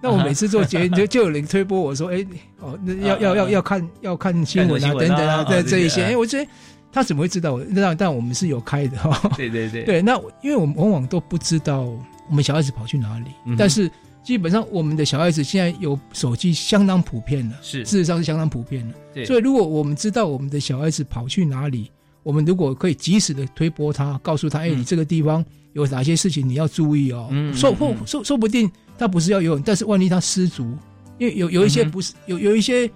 [0.00, 2.24] 那我每次做节目 就就有人推播我说，哎，
[2.60, 6.50] 哦，那要要要要看要看新闻啊，等等啊，啊对这一些，哎，我觉得
[6.94, 7.54] 他怎么会知道？
[7.54, 7.64] 我？
[7.68, 9.28] 那但我们是有开的哈。
[9.36, 9.82] 对对对。
[9.82, 13.90] 对，那因为我们往往都不知道我们小孩子跑去哪里，嗯但是
[14.22, 17.84] 基本上我们的小孩子现在有手机相当普遍了，是。
[17.84, 18.94] 事实上是相当普遍的。
[19.12, 19.24] 对。
[19.24, 21.90] 所以如果我们知道我们的小孩子跑去哪里，
[22.22, 27.96] 我们如果可以及时的推波他，告诉他，哎、嗯你这个地方有哪些事情你要注意哦，嗯说或嗯。
[28.00, 30.62] 嗯说说不定他不是要游泳，但是万一他失足，
[31.18, 32.86] 因为有有一些不是、有有一些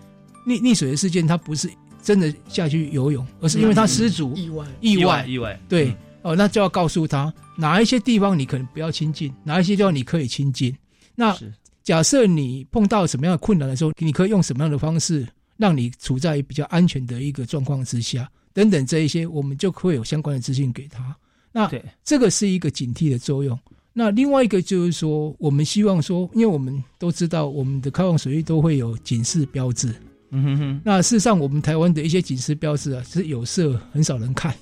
[0.46, 1.68] 溺溺水的事件，他不是
[2.08, 10.74] 真的下去游泳，而是因为他失足、意外意外意外对、嗯哦，那就要告诉他哪一些地方你可能不要亲近，哪一些地方你可以亲近。
[11.14, 11.36] 那
[11.82, 21.14] 假设你碰到什么样的困难的时候，你可以用什么样的方式让你处在比较安全的一个状况之下，等等这一些，我们就会有相关的资讯给他。
[21.52, 21.70] 那
[22.02, 23.58] 这个是一个警惕的作用。
[23.92, 29.94] 那另外一个就是说，我们希望说，因为我们都知道，我们的开放水域都会有警示标志。
[30.30, 34.52] 嗯哼哼，那事实上，我们台湾的一些警示标志啊，是有色，很少人看。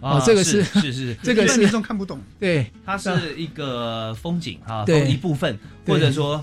[0.00, 1.16] 啊哦，这个是是是是。
[1.24, 2.20] 这个是民众看不懂。
[2.38, 5.08] 对，它是一个风景哈，对。
[5.08, 6.42] 一部分，或者说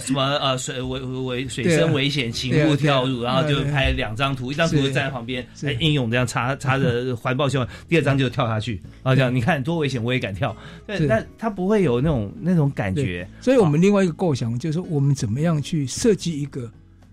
[0.00, 5.68] 什么呃水危危水深危险，请勿跳入，然后就拍两张图，一张图是站在旁边，是。
[5.68, 10.56] 哎，英勇这样插插着环抱新闻，第二张就跳下去，啊，这样你看多危险，我也敢跳，
[10.88, 16.68] 对，但它不会有那种那种感觉，所以我们另外一个构想就是说，我们怎么样去设计一个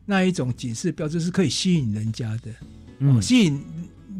[0.05, 2.51] 那一种警示标志是可以吸引人家的，
[2.99, 3.61] 嗯哦，吸引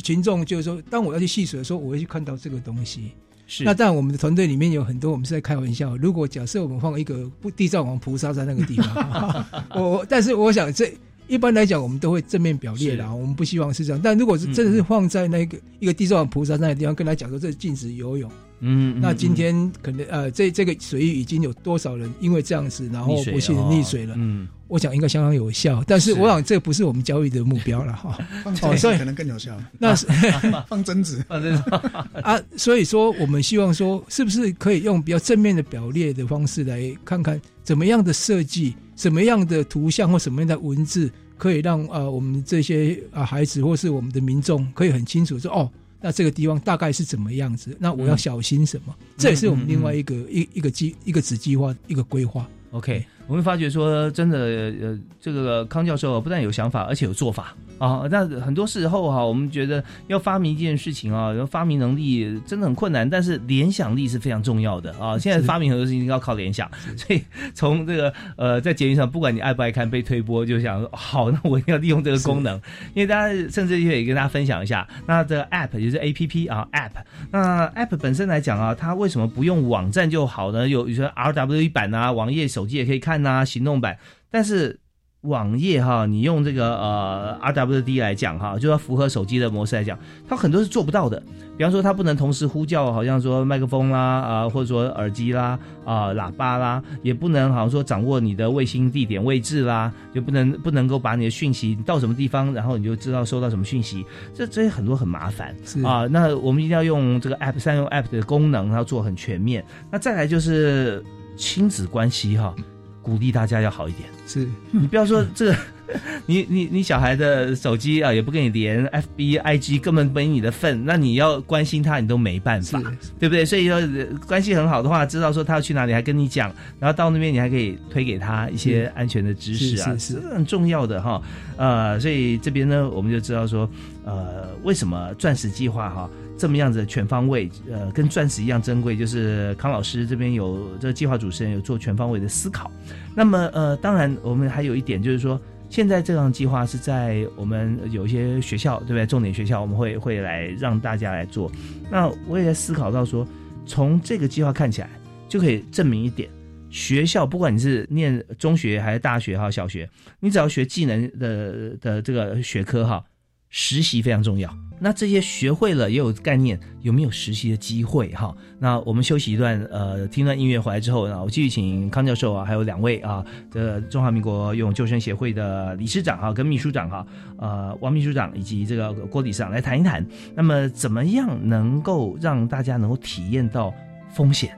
[0.01, 3.11] 群众，就是说，当我要去戏水的时候，我会去看到这个东西。
[3.47, 5.97] 是那当然，我们的团队里面有很多，我们是在开玩笑。
[5.97, 10.93] 如果假设我们放一个不地藏王菩萨在那个地方， 我我但是我想这
[11.27, 13.99] 一般来讲，我们都会正面表列啦，我们不希望是这样。
[14.01, 24.15] 但如果是真的是放在那个一个地藏王菩萨在那个地方，跟他讲说这是禁止游泳，嗯，那今天可能呃，这这个水域已经有多少人因为这样子，然后不幸的溺水了？
[24.17, 28.17] 嗯，我想应该相当有效，但是我想这不是我们教育的目标了哈。
[28.61, 29.53] 哦，所以可能更有效。
[29.78, 30.07] 那是
[30.69, 31.63] 放针子，放针子
[32.24, 45.69] 啊，所以说我们希望说，是不是可以用比较正面的表列的方式来看看怎么样的设计，什么样的图像或什么样的文字，可以让呃我们这些啊孩子或是我们的民众可以很清楚说哦。
[46.03, 47.78] 那这个地方大概是怎么样子？
[47.78, 48.95] 那我要小心什么？
[49.17, 52.49] 这也是我们另外一个一一个计一个子计划一个规划。
[52.72, 57.55] OK，我们发觉说，真的呃，这个康教授不但有想法，而且有做法。
[57.77, 65.17] 啊，那很多时候哈，我们觉得要发明一件事情啊，要发明能力真的很困难，但是联想力是非常重要的啊。
[65.17, 67.23] 现在发明很多事情要靠联想，所以
[67.55, 72.59] 从这个呃，在节目上，不管你爱不爱看被推播，就想说好，那我一定要利用这个功能，
[72.93, 76.91] 因为大家甚至也跟大家分享一下，那这个 App 也是 A P P 啊，App，
[77.32, 80.67] 那 App 本身来讲啊，它为什么不用网站就好呢？
[80.67, 83.97] 有有些 R W 版啊，网页、手机也可以看呐，行动版，
[84.30, 84.80] 但是。
[85.22, 89.95] 网页哈，你用这个呃 RWD 来讲哈，就要符合手机的模式来讲，
[90.28, 91.22] 它很多是做不到的。
[91.55, 104.03] 比方说，它不能同时呼叫，好像说麦克风啦啊，或者说耳机啦啊，喇叭啦，也不能好像说掌握你的卫星地点位置啦，就不能不能够把你的讯息到什么地方，然后你就知道收到什么讯息。
[104.34, 105.55] 这这些很多很麻烦
[105.86, 106.07] 啊。
[106.07, 109.63] 那我们一定要用这个 App 善用 App 的功能，要做很全面。
[109.91, 111.05] 那再来就是
[111.36, 112.55] 亲子关系哈。
[113.02, 115.58] 鼓励大家要好一点，是你不要说这个，
[116.28, 122.80] 你你你小孩的手机啊也不跟你连，F B I G 根本没你的份，那你要关心他，你都没办法，
[123.20, 123.43] 对不对？
[123.43, 123.82] 所以说
[124.28, 131.22] 关系很好的话，知道说他要去哪里，还跟你讲，然后到那边你还可以推给他一些安全的知识啊，是很重要的哈。
[131.58, 133.70] 呃，所以这边呢，我们就知道说，
[134.06, 136.10] 呃，为什么钻石计划哈？
[136.42, 142.72] 这么样子全方位，呃，跟钻石一样珍贵，就是康老师这边有这个计划主持人有做全方位的思考。
[143.16, 145.39] 那么，呃，当然我们还有一点就是说，
[145.70, 149.06] 现在这样计划是在我们有一些学校，对不对？
[149.06, 151.52] 重点学校我们会会来让大家来做。
[151.92, 153.24] 那我也在思考到说，
[153.68, 154.89] 从这个计划看起来，
[155.30, 156.28] 就可以证明一点：
[156.72, 159.88] 学校不管你是念中学还是大学哈，小学，
[160.20, 163.04] 你只要学技能的的这个学科哈，
[163.52, 164.52] 实习非常重要。
[164.84, 168.36] 那这些学会了也有概念，有没有实习的机会哈？
[168.58, 177.06] 那我们休息一段，呃，听段音乐回来之后呢，我继续请康教授啊，还有两位啊的中华民国游泳救生协会的理事长哈跟秘书长哈，
[177.38, 180.04] 呃，王秘书长以及这个郭理事长来谈一谈。
[180.34, 183.72] 那么怎么样能够让大家能够体验到
[184.12, 184.58] 风险，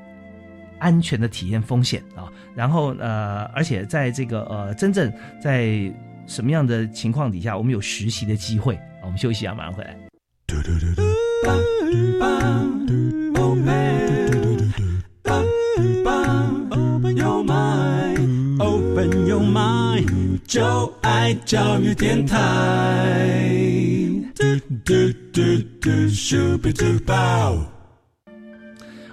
[0.80, 2.32] 安全的体验风险啊？
[2.56, 5.91] 然后呃，而且在这个呃真正在
[6.26, 8.80] 什么样的情况底下，我们有实习的机会？
[9.03, 9.97] 我们休息一下，马上回来。
[16.69, 22.39] Open your mind, open your mind，就爱教育电台。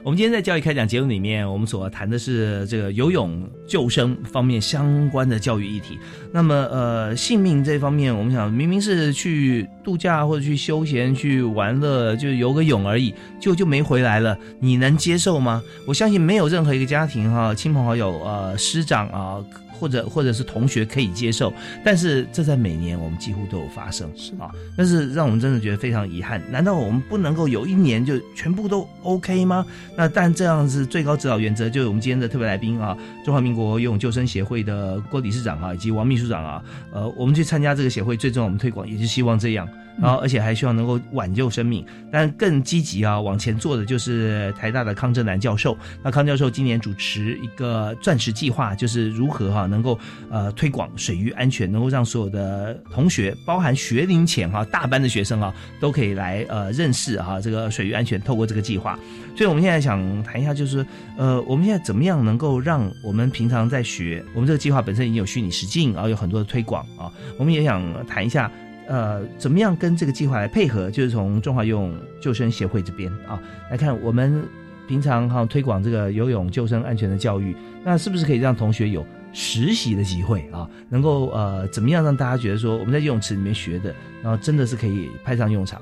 [0.03, 5.99] 我们今天在教育开讲节目里面，我们所谈的是这个游泳救生方面相关的教育议题。
[6.33, 15.63] 那么，呃，性命这方面，我们想明明是去度假或者去休闲、去玩乐，就游个泳而已，就就没回来了，你能接受吗？
[15.87, 19.37] 我相信没有任何一个家庭哈，亲朋好友呃，师长啊。
[19.81, 21.51] 或者或者是同学可以接受，
[21.83, 26.43] 但是这在每年我们几乎都有发生，是啊，但是让我们真的觉得非常遗憾。
[26.51, 29.65] 难道我们不能够有一年就全部都 OK 吗？
[29.97, 36.63] 那但这样是最高指导原则，就是我们今天的特别来宾啊，中华民国游泳救生协会的郭理事长啊，以及王秘书长啊，
[36.93, 39.67] 呃，我们去参加这个协会，最重要我们推广也是希望这样。
[39.99, 45.77] 然后，而且还希望能够挽救生命，但更积极啊，往前做的就是台大的康正南教授。
[46.03, 49.99] 那康教授今年主持一个钻石计划，就是如何哈能够
[50.31, 58.21] 呃推广水域安全，能够让所有的同学，包含学龄前哈大班的学生啊，都可以来呃认识哈这个水域安全。
[58.21, 58.99] 透过这个计划，
[59.37, 60.85] 所以我们现在想谈一下，就是
[61.17, 68.51] 呃我们现在怎么样能够让我们平常在学，我们这个计划本身已经有虚拟实境，然后有很多的推广啊，我们也想谈一下。
[68.91, 70.91] 呃，怎么样跟这个计划来配合？
[70.91, 74.43] 就是从中华游泳救生协会这边啊来看，我们
[74.89, 80.69] 平常哈推广这个游泳救生安全的教育，那是不是可以让同学有实习的机会啊？
[80.89, 85.81] 能够呃怎么样让大家觉得说我们在游泳池里面学的，然后真的是可以派上用场？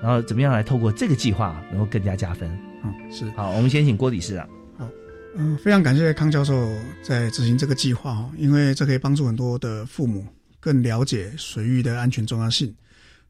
[0.00, 2.50] 然后怎么样来透过这个计划能够更加加分？
[2.84, 4.48] 嗯，是好，我们先请郭理事长。
[4.78, 4.88] 好，
[5.36, 6.54] 嗯，非常感谢康教授
[7.02, 10.24] 在执行这个计划哦，因为这可以帮助很多的父母。
[10.66, 12.74] 更了解水域的安全重要性。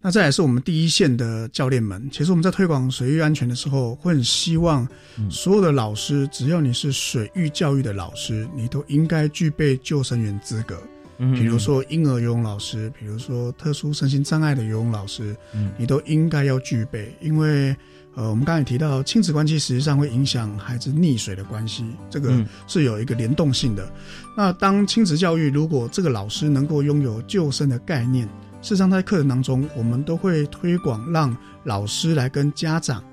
[0.00, 2.08] 那这也是我们第一线的教练们。
[2.10, 4.88] 其实我们在推广水域安全的时候，会很希望
[5.28, 10.80] 所有的老师，只要你是水域教育的老师，你都应该具备救生员资格。
[11.18, 17.76] 嗯比如说婴儿游泳老师，比如说特殊身心障碍的游泳老师，嗯你都应该要具备，因为
[18.16, 23.86] 呃，我们刚才提到亲子关系实际上会影响孩子溺水的关系，这个嗯是有一个联动性的。
[24.34, 28.26] 那当亲子教育如果这个老师能够拥有救生的概念，
[28.62, 33.04] 事实上在课程当中，我们都会推广让老师来跟家长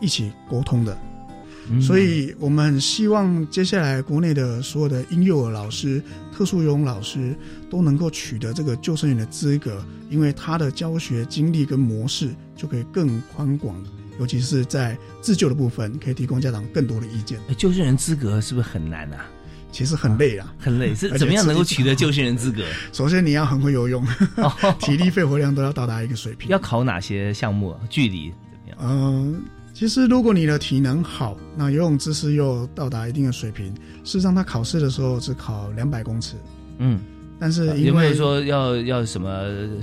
[0.00, 0.96] 一起沟通的。
[1.70, 7.36] 嗯所以我们很希望接下来国内的所有的婴幼儿老师、特殊游泳老师
[7.68, 13.76] 都能够取得这个救生员的资格，因为他的教学经历跟模式就可以更宽广，
[14.18, 17.38] 尤其是在自救的部分，可以提供家长更多的意见。
[17.48, 19.26] 哎救生员资格是不是很难啊？
[19.70, 22.62] 其实很累啊， 很累，是怎么样能够取得救生员资格？
[22.92, 24.02] 首先你要很会游泳，
[24.36, 24.50] 哦
[24.80, 26.48] 体力、肺活量都要到达一个水平。
[26.48, 27.80] 要考哪些项目啊？
[27.90, 28.78] 距离怎么样？
[28.80, 29.42] 嗯，
[29.74, 33.66] 其实如果你的体能好，那游泳知识又到达一定的水平，
[34.04, 36.36] 事实上他考试的时候只考两百公尺，
[36.78, 36.98] 嗯，
[37.38, 39.28] 但是因为有没有说要要什么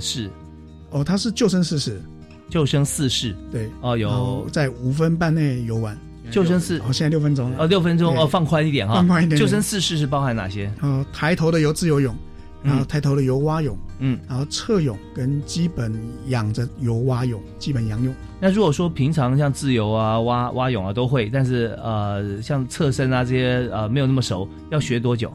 [0.00, 0.28] 试？
[0.90, 2.02] 哦，他是救生四式，
[2.48, 5.96] 救生四式对，哦，有在五分半内游完。
[6.28, 7.58] 救生四哦，现在六分钟了。
[7.60, 10.68] 哦，六分钟对哦，放宽一点哈，放宽一点点救生四式是包含哪些？
[10.80, 12.12] 呃，抬头的游自由泳，
[12.64, 15.94] 然后抬头的游蛙泳，嗯，然后侧泳跟基本
[16.26, 18.12] 仰着游蛙泳，基本仰泳。
[18.40, 25.32] 那如果说平常像自由啊、蛙蛙泳啊都会，但是呃，像侧身啊这些呃没有那么熟，要学多久？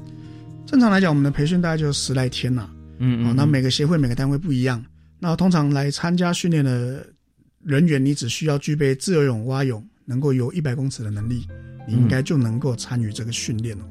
[0.66, 4.84] 正常来讲，我们的培训大概就十来天呐、嗯哦，那每个协会、每个单位不一样。
[5.24, 7.06] 那通常来参加训练的
[7.64, 11.46] 人员，你只需要具备自由泳、蛙泳，能够游一百公尺的能力，
[11.88, 13.86] 你应该就能够参与这个训练了。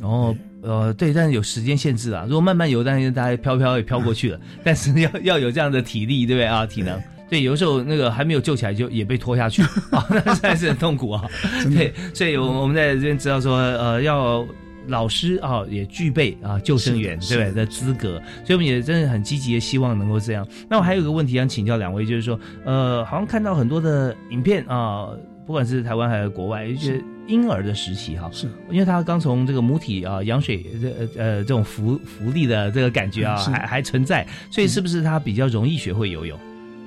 [0.00, 2.24] 哦，呃，对，但是有时间限制啊。
[2.26, 6.64] 如果慢慢游，但是大家飘飘也飘过去了，但是要要有这样的体力，对不对啊？
[6.64, 6.98] 体能。
[7.28, 9.62] 对，有时候那个还没有救起来就也被拖下去
[9.92, 11.28] 啊，那实在是很痛苦啊。
[11.76, 14.44] 对，所以我我们在这边知道说，呃，要
[14.86, 17.52] 老师啊也具备啊救生员对不对？
[17.52, 20.46] 的资格，所以我们也真的很积极的希望能够这样。
[20.68, 25.08] 那我还有一个问题想请教两位，就是说，呃，好像看到很多的影片啊，
[25.46, 28.48] 不管是台湾还是国外，一些婴儿的时期哈，是。
[28.70, 36.38] 因为他刚从这个母体啊羊水这呃呃这种浮浮力的这个感觉啊还还存在，所以是不是他比较容易学会游泳？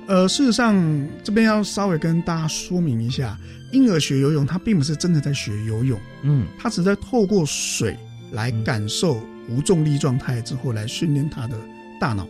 [0.06, 0.76] 呃，事实上，
[1.22, 3.38] 这边要稍微跟大家说明一下，
[3.74, 7.96] 婴儿学游泳，他并不是真的在学游泳，嗯，他只在透过水
[8.30, 9.20] 来感受
[9.50, 11.58] 无重力状态之后，来训练他的
[12.00, 12.26] 大脑。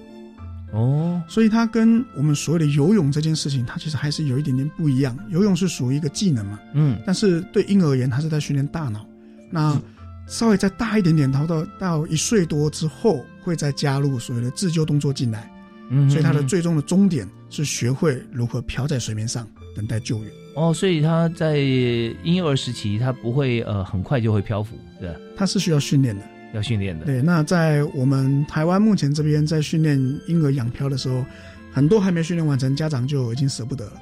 [0.73, 5.17] 哦，所以它跟我们所谓的游泳这件事情，它其实还是有一点点不一样。
[5.29, 9.07] 游泳是属于一个技能嘛，嗯，但是对婴儿而言，它是在训练大脑。
[9.53, 9.81] 那
[10.27, 15.49] 稍微再大一点点，到到到一岁多之后，会再加入所谓的自救动作进来。
[15.91, 20.33] 嗯所以它的嗯最终的终点是学会如何漂在水面上等待救援。
[20.55, 25.17] 哦，所以他在婴幼儿时期，他不会呃很快就会漂浮，对吧？
[25.37, 26.25] 它是需要训练的。
[26.55, 27.05] 要训练的。
[27.05, 29.99] 对，那在我们台湾目前这边在训练
[30.29, 31.25] 婴儿仰漂的时候，
[31.73, 33.93] 很多还没训练完成，家长就已经舍不得了。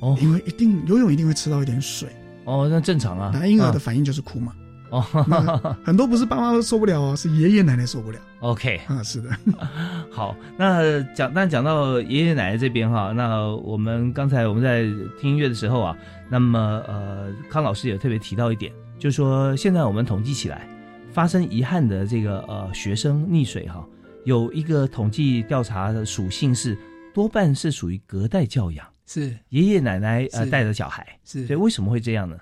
[0.00, 2.10] 哦，因为一定游泳一定会吃到一点水。
[2.44, 3.30] 哦，那正常啊。
[3.32, 4.52] 那婴儿的啊反应就是哭嘛。
[4.94, 8.20] 哦，那很多不是爸妈都受不了哦，是爷爷奶奶受不了。
[8.38, 9.28] OK，啊，是的。
[10.08, 14.84] 好，那讲，但讲到爷爷奶奶这边哈，那我们刚才我们在
[15.20, 15.96] 听音乐的时候啊，
[16.30, 20.68] 那么呃，康老师也特别提到一点，就是说现在我们统计起来，
[21.12, 23.84] 发生遗憾的这个呃学生溺水哈，
[24.24, 26.78] 有一个统计调查的属性是
[27.12, 32.36] 多半是属于隔代教养，是爷爷奶奶呃带着小孩，是所以，为什么会这样呢？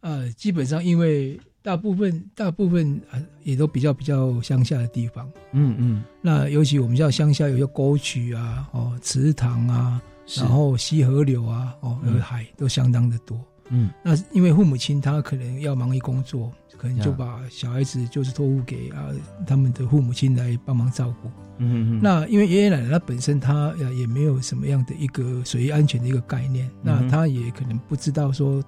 [0.00, 1.38] 呃，基本上因为
[1.68, 10.00] 大部分大部分呃也都比较比较乡下的地方，嗯嗯，那尤其我们叫乡下有些沟渠啊、哦池塘啊，
[10.38, 13.38] 然后溪河流啊、哦海都相当的多。
[13.68, 19.10] 嗯，那因为父母亲他可能要忙于工作，可能就把小孩子就是托付给啊
[19.46, 21.28] 他们的父母亲来帮忙照顾。
[21.58, 28.64] 嗯嗯，那因为爷爷奶奶他本身他呃也没有什么样的一个水域安全的一个概念，嗯那他也可能不知道说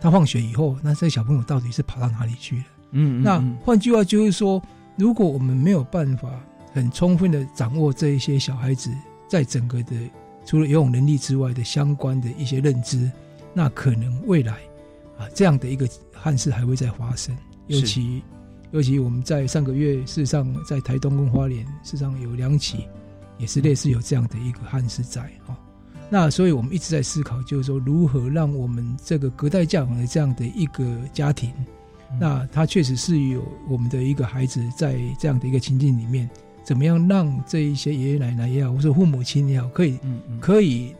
[0.00, 2.64] 他放学以后，那这个小朋友到底是跑到哪里去了。
[2.92, 4.62] 嗯，嗯那嗯换句话就是说，
[4.96, 6.28] 如果我们没有办法
[6.72, 8.90] 很充分的掌握这一些小孩子
[9.28, 9.96] 在整个的
[10.44, 13.10] 除了游泳能力之外的相关的一些认知，
[13.52, 14.52] 那可能未来
[15.18, 17.36] 啊这样的一个憾事还会再发生。
[17.66, 18.22] 尤其
[18.70, 22.86] 尤其我们在上个月，事实上在台东跟花莲，事实上有两起
[23.38, 25.58] 也是类似有这样的一个憾事在啊。
[26.08, 31.52] 那所以我们一直在思考，就是说如何让我们这个隔代教养的这样的一个家庭，
[32.20, 36.30] 那他确实是有我们的一个孩子在这样的一个情境里面，
[36.64, 40.40] 怎么样让这一些爷爷奶奶也好，或者父母亲也好，可以嗯嗯。
[40.40, 40.94] 可以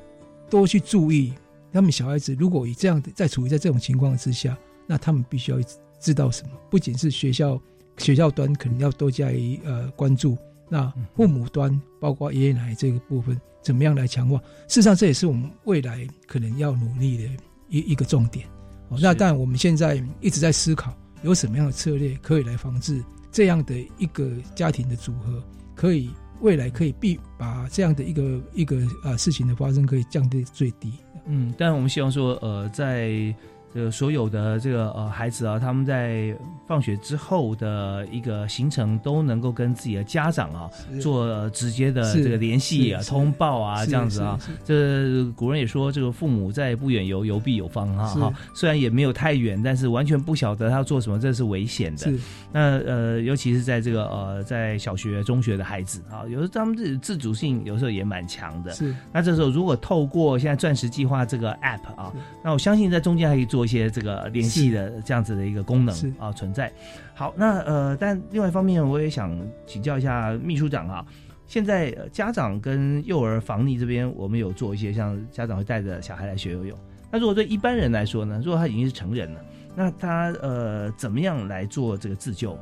[0.50, 1.32] 多去注意
[1.72, 5.59] 他们小孩子，如果以这样的在处于在这种情况之下，那他们必须要
[6.00, 6.50] 知道什么？
[6.68, 7.61] 不仅是学校
[7.98, 10.36] 学校端可能要多加以呃关注，
[10.68, 14.39] 那父母端包括爷爷奶奶这个部分，怎么样来强化？
[14.69, 17.25] 事实上，这也是我们未来可能要努力的
[17.69, 18.47] 一一个重点。
[18.91, 23.03] 哦，那但我们现在一直在思考有什么样的策略可以来防治
[23.33, 25.43] 这样的一个家庭的组合，
[25.75, 26.09] 可以
[26.43, 30.93] 未来可以避把这样的一个一个呃事情的发生可以降低最低。
[31.27, 33.35] 嗯，但我们希望说，呃，在
[33.77, 36.35] 这个所有的这个呃孩子啊，他们在
[36.66, 44.41] 放学之后的一个行程都能够跟自己的家长啊做呃直接的这个联系啊、通报啊这样子啊。
[44.64, 48.33] 这古人也说，这个父母在不远游，游必有方啊。
[48.55, 52.11] 虽然也没有太远，但是完全不晓得他要做什么，这是危险的。
[52.51, 58.72] 那呃，尤其是在这个呃，在小学、中学的孩子啊，有时候他们自己自主性有时候也蛮强的。
[58.72, 62.11] 是那这时候如果透过现在钻石计划这个 app 啊，
[62.43, 66.73] 那我相信在中间还可以做一些这个联系的这样子的一个功能啊存在。
[67.14, 69.37] 好，那呃，但另外一方面，我也想
[69.67, 71.05] 请教一下秘书长啊。
[71.49, 76.79] 现在呃家长跟幼儿防溺这边，我们有做一些像家长会带着小孩来学游泳。
[77.11, 79.45] 那如果对一般人来说呢，如果他已经是成人了，
[79.75, 82.57] 那他呃怎么样来做这个自救？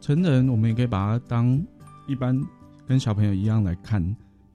[0.00, 1.60] 成人我们也可以把它当
[2.06, 2.40] 一般
[2.86, 4.02] 跟小朋友一样来看，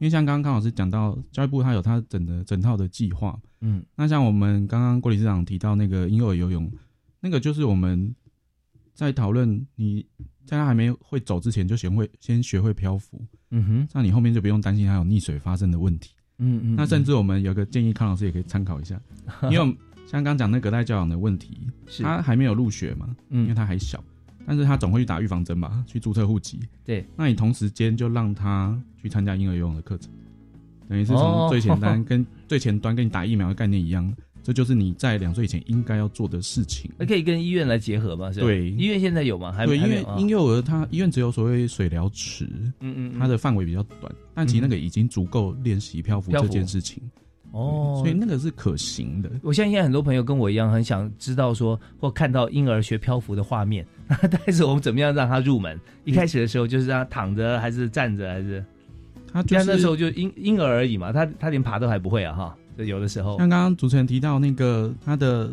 [0.04, 3.40] 因为像刚刚康老师讲到，教育部它有它整的整套的计划。
[3.62, 6.70] 嗯，那像我们刚刚郭理事长提到那个婴幼儿游泳，
[7.22, 8.14] 那个就是我们
[8.94, 10.06] 在讨论你
[10.46, 16.12] 在他还没会走之前就学会先学会漂浮，嗯哼，这样你后面就不用担心他有溺水发生的问题。
[16.38, 19.00] 嗯嗯，那甚至我们有个建议，康老师也可以参考一下，
[19.50, 24.04] 因为像刚讲那隔代教养的问题，是他还没有入学嘛，嗯因为他还小，
[24.46, 26.60] 但是他总会去打预防针吧，去注册户籍。
[26.86, 30.12] 对，那你同时间就让他去参加婴儿游泳的课程，
[30.90, 34.14] 等于是哦从最前端跟 最前端跟你打疫苗的概念一样，
[34.44, 36.92] 这就是你在两岁以前应该要做的事情。
[36.98, 38.32] 那可以跟医院来结合吗？
[38.32, 39.52] 是吧对医院现在有吗？
[39.52, 42.46] 还有啊因为婴幼儿他医院只有所谓水疗池，
[42.82, 47.02] 嗯嗯嗯它的范围比较短，但其实那个已经足够练习漂浮这件事情。
[47.54, 49.30] 哦，所以那个是可行的。
[49.42, 53.86] 我相信现在很多朋友跟我一样，很想知道说或看到婴儿学漂浮的画面，
[54.30, 55.80] 但是我们怎么样让他入门？
[56.04, 58.64] 一开始的时候就是让他躺着还是站着还是？
[59.32, 65.52] 他就是那时候就婴婴儿而已嘛，他他连爬都还不会啊哈，就有的时候像刚刚主持人提到那个他的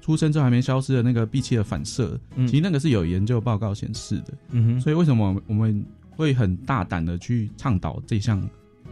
[0.00, 4.34] 出生之后还没消失的那个闭气的反射，嗯其实那个是有研究报告显示的。
[4.50, 5.84] 嗯哼，所以为什么我们
[6.16, 8.40] 会很大胆的去倡导这项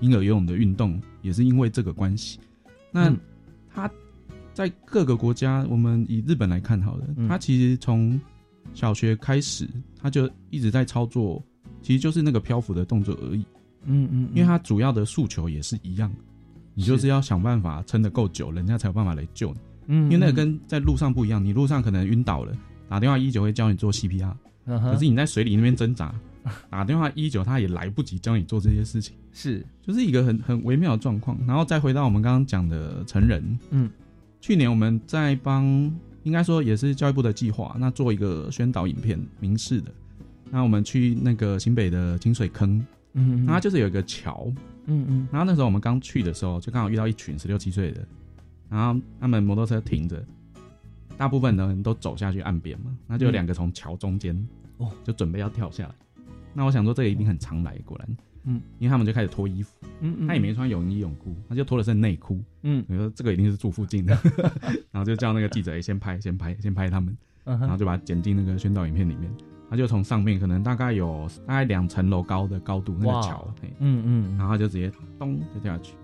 [0.01, 2.39] 婴儿游泳的运动，也是因为这个关系。
[2.91, 3.19] 那嗯
[3.73, 3.91] 它
[4.53, 8.21] 在各个国家，我们以日本来看好了，嗯它其实从
[8.75, 9.69] 小学开始，
[10.01, 11.43] 它就一直在操作，
[11.83, 13.45] 其实就是那个漂浮的动作而已。
[13.85, 16.13] 嗯嗯，因为它主要的诉求也是一样，
[16.75, 19.61] 你就是要想办法撑得够久，人家才有办法来救你。
[19.87, 22.53] 嗯，因为那个跟在路上不一样，你路上可能晕倒了，
[22.89, 24.35] 打电话一九会教你做 CPR，
[24.67, 26.15] 嗯可是你在水里那边挣扎，
[26.69, 31.39] 打电话一九他也来不及教你做这些事情，是就是一个很很微妙的状况。
[31.47, 33.91] 然后再回到我们刚刚讲的成人，嗯，
[34.41, 35.65] 去年我们在帮，
[36.23, 39.93] 应该说也是教育部的计划，那做一个宣导影片，明示的。
[40.51, 44.53] 那我们去那个新北的清水坑，嗯，那它就是有一个桥，
[44.87, 48.05] 嗯嗯，然后那时候我们刚去的时候，就刚好遇到一群十六七岁的，
[48.69, 50.21] 然后他们摩托车停着，
[51.17, 54.37] 大部分的人都走下去岸边嘛，那就有两个从桥中间，
[54.79, 55.95] 哦，就准备要跳下来。
[56.53, 64.17] 那我想说这个一定很常来，果然，嗯，因为他们就开始脱衣服，嗯嗯，他也没穿泳衣泳裤，他就脱了身内裤，嗯，你说这个一定是住附近的，
[64.91, 69.31] 然后就叫那个记者、欸、先拍，先拍，先拍他们，嗯然后就把它剪进那个宣导影片里面。
[69.69, 75.95] 他就从上面可能大概有大概两层楼高的高度那个桥，嗯嗯，然后就直接咚就掉下去。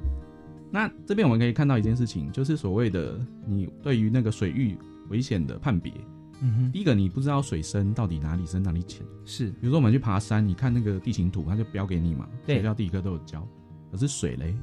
[0.71, 4.79] 那这边我们可以看到一件事情，就是所谓的你对于那个水域
[5.09, 5.93] 危险的判别。
[6.41, 9.05] 嗯哼，第一个，你不知道水深到底哪里深哪里浅。
[9.25, 12.57] 是，比如说我们去爬山，你看那个地形图，它就标给你嘛，对。
[12.57, 13.47] 学校地科都有教。
[13.91, 14.55] 可是水嘞，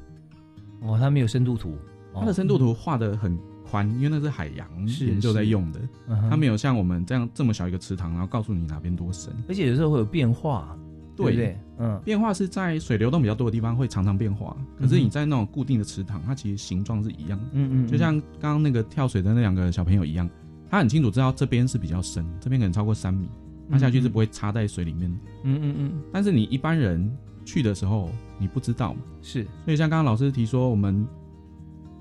[0.81, 1.75] 哦，它没有深度图，
[2.13, 9.33] 它的深度图画的很宽，因为那是海洋是研究在用的，嗯它没有像我们这样这么小一个池塘，然后告诉你哪边多深。
[9.47, 10.77] 而且有时候会有变化，
[11.15, 11.31] 对。
[11.31, 11.57] 不对？
[11.79, 17.45] 嗯，变化是在水流动比较多的地方会常常变化，可是你在那种固定的池塘，它其实形状是一样的。
[17.53, 17.87] 嗯嗯嗯。
[17.87, 20.29] 就像刚刚那个跳水的那两个小朋友一样，
[20.73, 23.29] 他很清楚知道这边是比较深，这边可能超过三米，
[23.69, 25.07] 他下去是不会插在水里面。
[25.43, 27.15] 嗯嗯嗯，但是你一般人
[27.45, 28.09] 去的时候，
[28.39, 31.07] 你不知道嘛，是，所以像刚刚老师提说，我们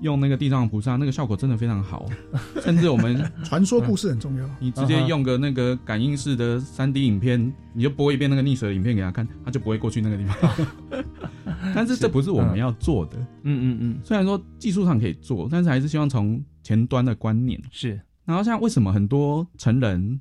[0.01, 2.09] 用那个地藏菩萨，那个效果真的非常好，
[2.65, 4.49] 甚至我们传说故事很重要。
[4.59, 10.67] 你直接用个那个感应式的三 D 影片，你就播一遍那个溺水的影片给他看，他就不会过去那个地方。
[11.75, 13.99] 但是这不是我们要做的，嗯嗯嗯。
[14.03, 18.01] 虽然说技术上可以做，但是还是希望从前端的观念是。
[18.25, 20.19] 然后像为什么很多成人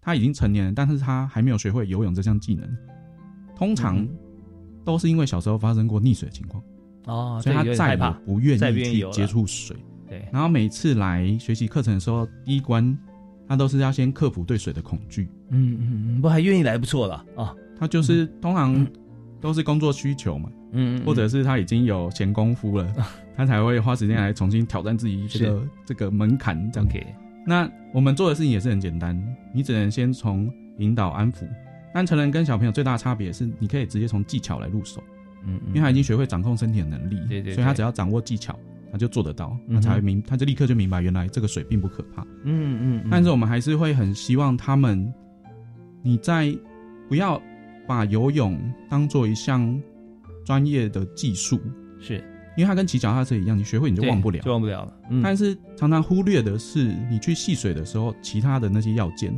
[0.00, 2.68] 他已经成年了，但是他还没有学会游泳这项技能，
[3.54, 4.06] 通常
[4.84, 6.62] 都是因为小时候发生过溺水的情况。
[7.06, 9.76] 哦，所以他再也不愿意去接触水。
[10.08, 12.96] 对，然后每次来学习课程的时候，第一关
[13.48, 15.28] 他都是要先克服对水的恐惧。
[15.50, 17.54] 嗯嗯嗯，不还愿意来不错了啊。
[17.78, 18.86] 他就是通常
[19.40, 22.92] 都是工作需求嘛，嗯，或者是他已经有闲工夫了，
[23.36, 26.70] 他才会花时间来重新挑战自己这个这个门槛。
[26.70, 27.04] 这样给。
[27.46, 29.20] 那我们做的事情也是很简单，
[29.52, 31.48] 你只能先从引导安抚。
[31.94, 35.02] 但成人跟小朋友最大的差别是，你可以直接从技巧来入手。
[35.44, 38.56] 嗯，因为他已经学会掌控身体的能力，对对，所以他只要掌握技巧，
[38.92, 42.22] 他就做得到，他才会明，他就立刻就明白原来这个水并不可怕。
[42.44, 45.12] 嗯嗯，但是我们还是会很希望他们，
[46.00, 46.56] 你在
[47.08, 47.42] 不要
[47.86, 49.78] 把游泳当做一项
[50.44, 51.60] 专业的技术，
[52.00, 52.22] 是
[52.56, 54.92] 因为它跟骑脚踏车一样，你学会你就忘不了，就忘不了了。
[55.22, 59.32] 但是常常忽略的是，你去戏水的时候，其他的那些要件，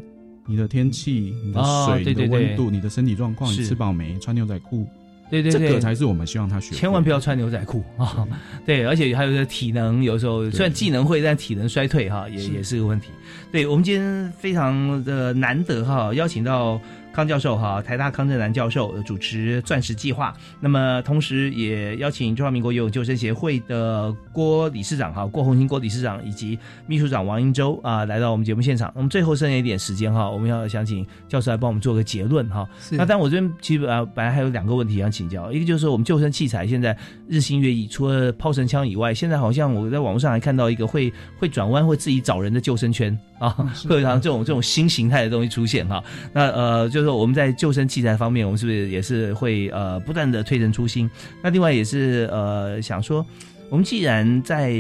[0.46, 4.86] 你的天气、你的水、你的温度、你的身体状况，你吃饱没，穿牛仔裤。
[5.30, 6.74] 对对对，这个才是我们希望他学。
[6.74, 8.28] 千万不要穿牛仔裤啊！
[8.66, 13.08] 对，而且还有个体能，有时候虽然技能会，但体能衰退哈，也也是个问题。
[13.50, 16.80] 对我们今天非常的难得哈，邀请到。
[17.14, 26.58] 康教授哈，台大康正南教授主持钻石计划，那么同时也邀请中华民国游泳救生协会的郭理事长哈，郭红星郭理事长以及
[26.88, 28.92] 秘书长王英洲啊，来到我们节目现场。
[28.96, 32.68] 那么最后剩下一点时间哈，我们要想请教授来帮我们做个结论哈。
[32.90, 36.98] 那但我这边其实啊，本来还有两个问题想请教，一个就是我们救生器材现在
[37.28, 43.50] 日新月异，除了抛绳枪以外，现在好像我在网络上还看到一个会会转弯会自己找人的救生圈啊，
[43.88, 46.02] 会有这种这种新形态的东西出现哈。
[46.32, 47.03] 那呃就。
[47.04, 51.08] 说我们在救生器材方面，我们是不是也是会呃不断的推陈出新？
[51.42, 53.24] 那另外也是呃想说，
[53.70, 54.72] 我们既然在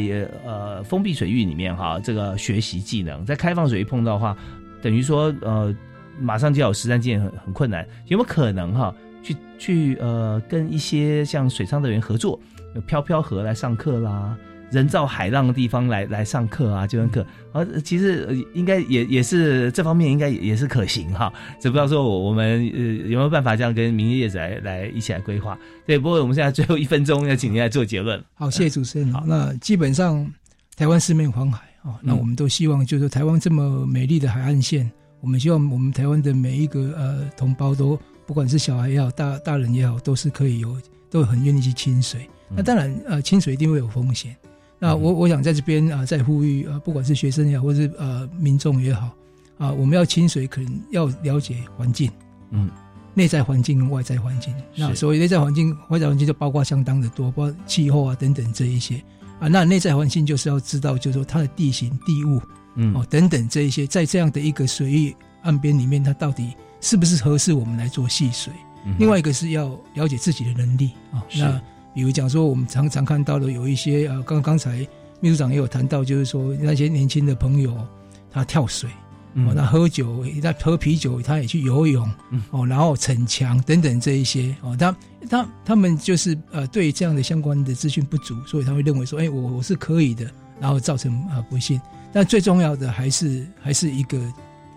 [0.44, 4.36] 呃封闭水域里面哈，这个学习技能，在开放水域碰到的话，
[4.82, 5.74] 等于说呃
[6.20, 12.40] 马上就要实战经验很很困难，有没有可能哈去去呃跟一些像水上的人合作，
[12.74, 14.36] 有飘飘河来上课啦？
[14.74, 25.56] 人造海浪的地方来来上课啊，救生课啊，其实应该也也是这方面应该也是可行哈，只不知道说我我们呃有没有办法这样跟民营业者来来一起来规划？
[25.86, 28.22] 对，不过我们现在最后一分钟要请您来做结论。
[28.34, 29.12] 好，谢谢主持人。
[29.12, 30.28] 好，那基本上
[30.76, 37.96] 台湾四面环海啊，那我们都希望就是台湾这么美丽的海岸线，我们希望我们台湾的每一个呃同胞都
[38.26, 40.76] 不管是小孩也好，大大人也好，都是可以有
[41.10, 42.28] 都很愿意去亲水。
[42.56, 44.36] 那当然呃，亲水一定会有风险。
[44.84, 49.08] 那我我想在这边啊，在呼吁啊，不管是学生也好，或是呃民众也好，
[49.56, 52.10] 啊，我们要清水，可能要了解环境，
[52.50, 52.68] 嗯，
[53.14, 54.52] 内在环境跟外在环境。
[54.76, 58.96] 那所谓内在环境，外在环境就包括相当的多，包括气候啊等等这一些
[59.40, 59.48] 啊。
[59.48, 62.42] 那内在环境就是要知道，就是说它的地形、地物，
[62.74, 68.52] 嗯，哦等等这一些，在这样的一个水域岸边里面，它到底是不是合适我们来做戏水？
[68.98, 71.24] 另外一个是要了解自己的能力啊。
[71.38, 71.58] 那
[71.94, 74.86] 比如讲说，我们常常看到的有一些呃，刚刚才
[75.20, 77.74] 秘书长也有谈到，就是说那些年轻的朋友，
[78.30, 78.90] 他跳水，
[79.34, 82.06] 哦，那喝酒，他喝啤酒，他也去游泳，
[82.50, 84.96] 哦，然后逞强等等这一些，哦，他
[85.30, 90.28] 他他们就是呃，对这样的相关的资讯不足，所以他会认为说，哎，我我是可以的，
[90.60, 91.80] 然后造成啊不幸。
[92.12, 94.20] 但最重要的还是还是一个，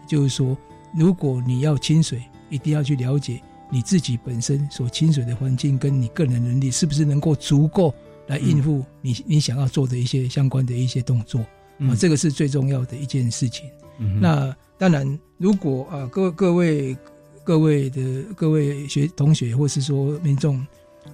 [0.07, 0.57] 就是说，
[0.95, 3.41] 如果你要清水，一定要去了解。
[3.69, 7.93] 你自己本身所亲水的环境，跟你个人能力是不是能够足够
[8.27, 11.39] 来应付你你想要做的一些相关的一些动作
[11.79, 11.95] 啊？
[11.97, 13.69] 这个是最重要的一件事情。
[14.21, 16.95] 那当然，如果啊各各位
[17.43, 20.65] 各位的各位学同学，或是说民众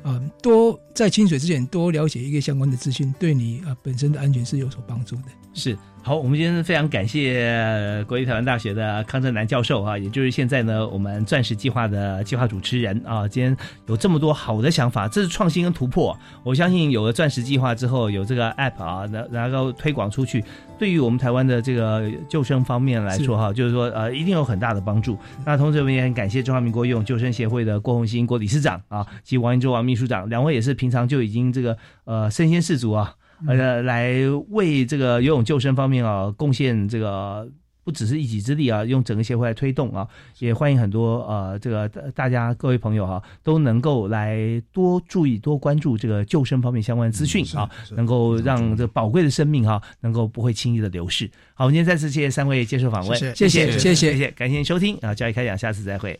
[0.02, 5.24] 啊，多在清水之前多了解一个相关的资讯，对你啊本身的安全是有所帮助的。
[5.54, 5.78] 是。
[6.06, 13.26] 好，我们今天非常感谢国立台湾大学的康正南教授啊，也就是现在呢我们钻石计划的计划主持人啊。
[13.26, 13.56] 今天
[13.88, 16.14] 有这么多好的想法，这是创新跟突破。
[16.44, 20.44] 我相信有了钻石计划之后，有这个 app 啊，然然后推广出去，
[20.78, 25.18] 对于我们台湾的这个救生方面来说哈，就是说呃一定有很大的帮助。
[25.46, 33.16] 那同时我们也很感谢中华民国游泳救生协会的郭宏兴郭理事长啊，及王英洲王秘书长，两位也是平常就已经这个呃身先士卒啊。
[33.48, 34.14] 呃，来
[34.50, 37.48] 为这个游泳救生方面啊贡献这个
[37.84, 40.08] 不只是一己之力啊，用整个协会来推动啊，
[40.40, 44.40] 也欢迎很多呃这个大家各位朋友哈、都能够来
[44.72, 51.30] 多注意、多关注这个救生方面相关的资讯啊，能够让这宝贵的生命哈、能够不会轻易的流逝。
[51.54, 56.18] 好，我们今天再次谢谢三位接受访问，谢谢谢谢谢谢谢，感谢您收听啊，教育开讲，下次再会。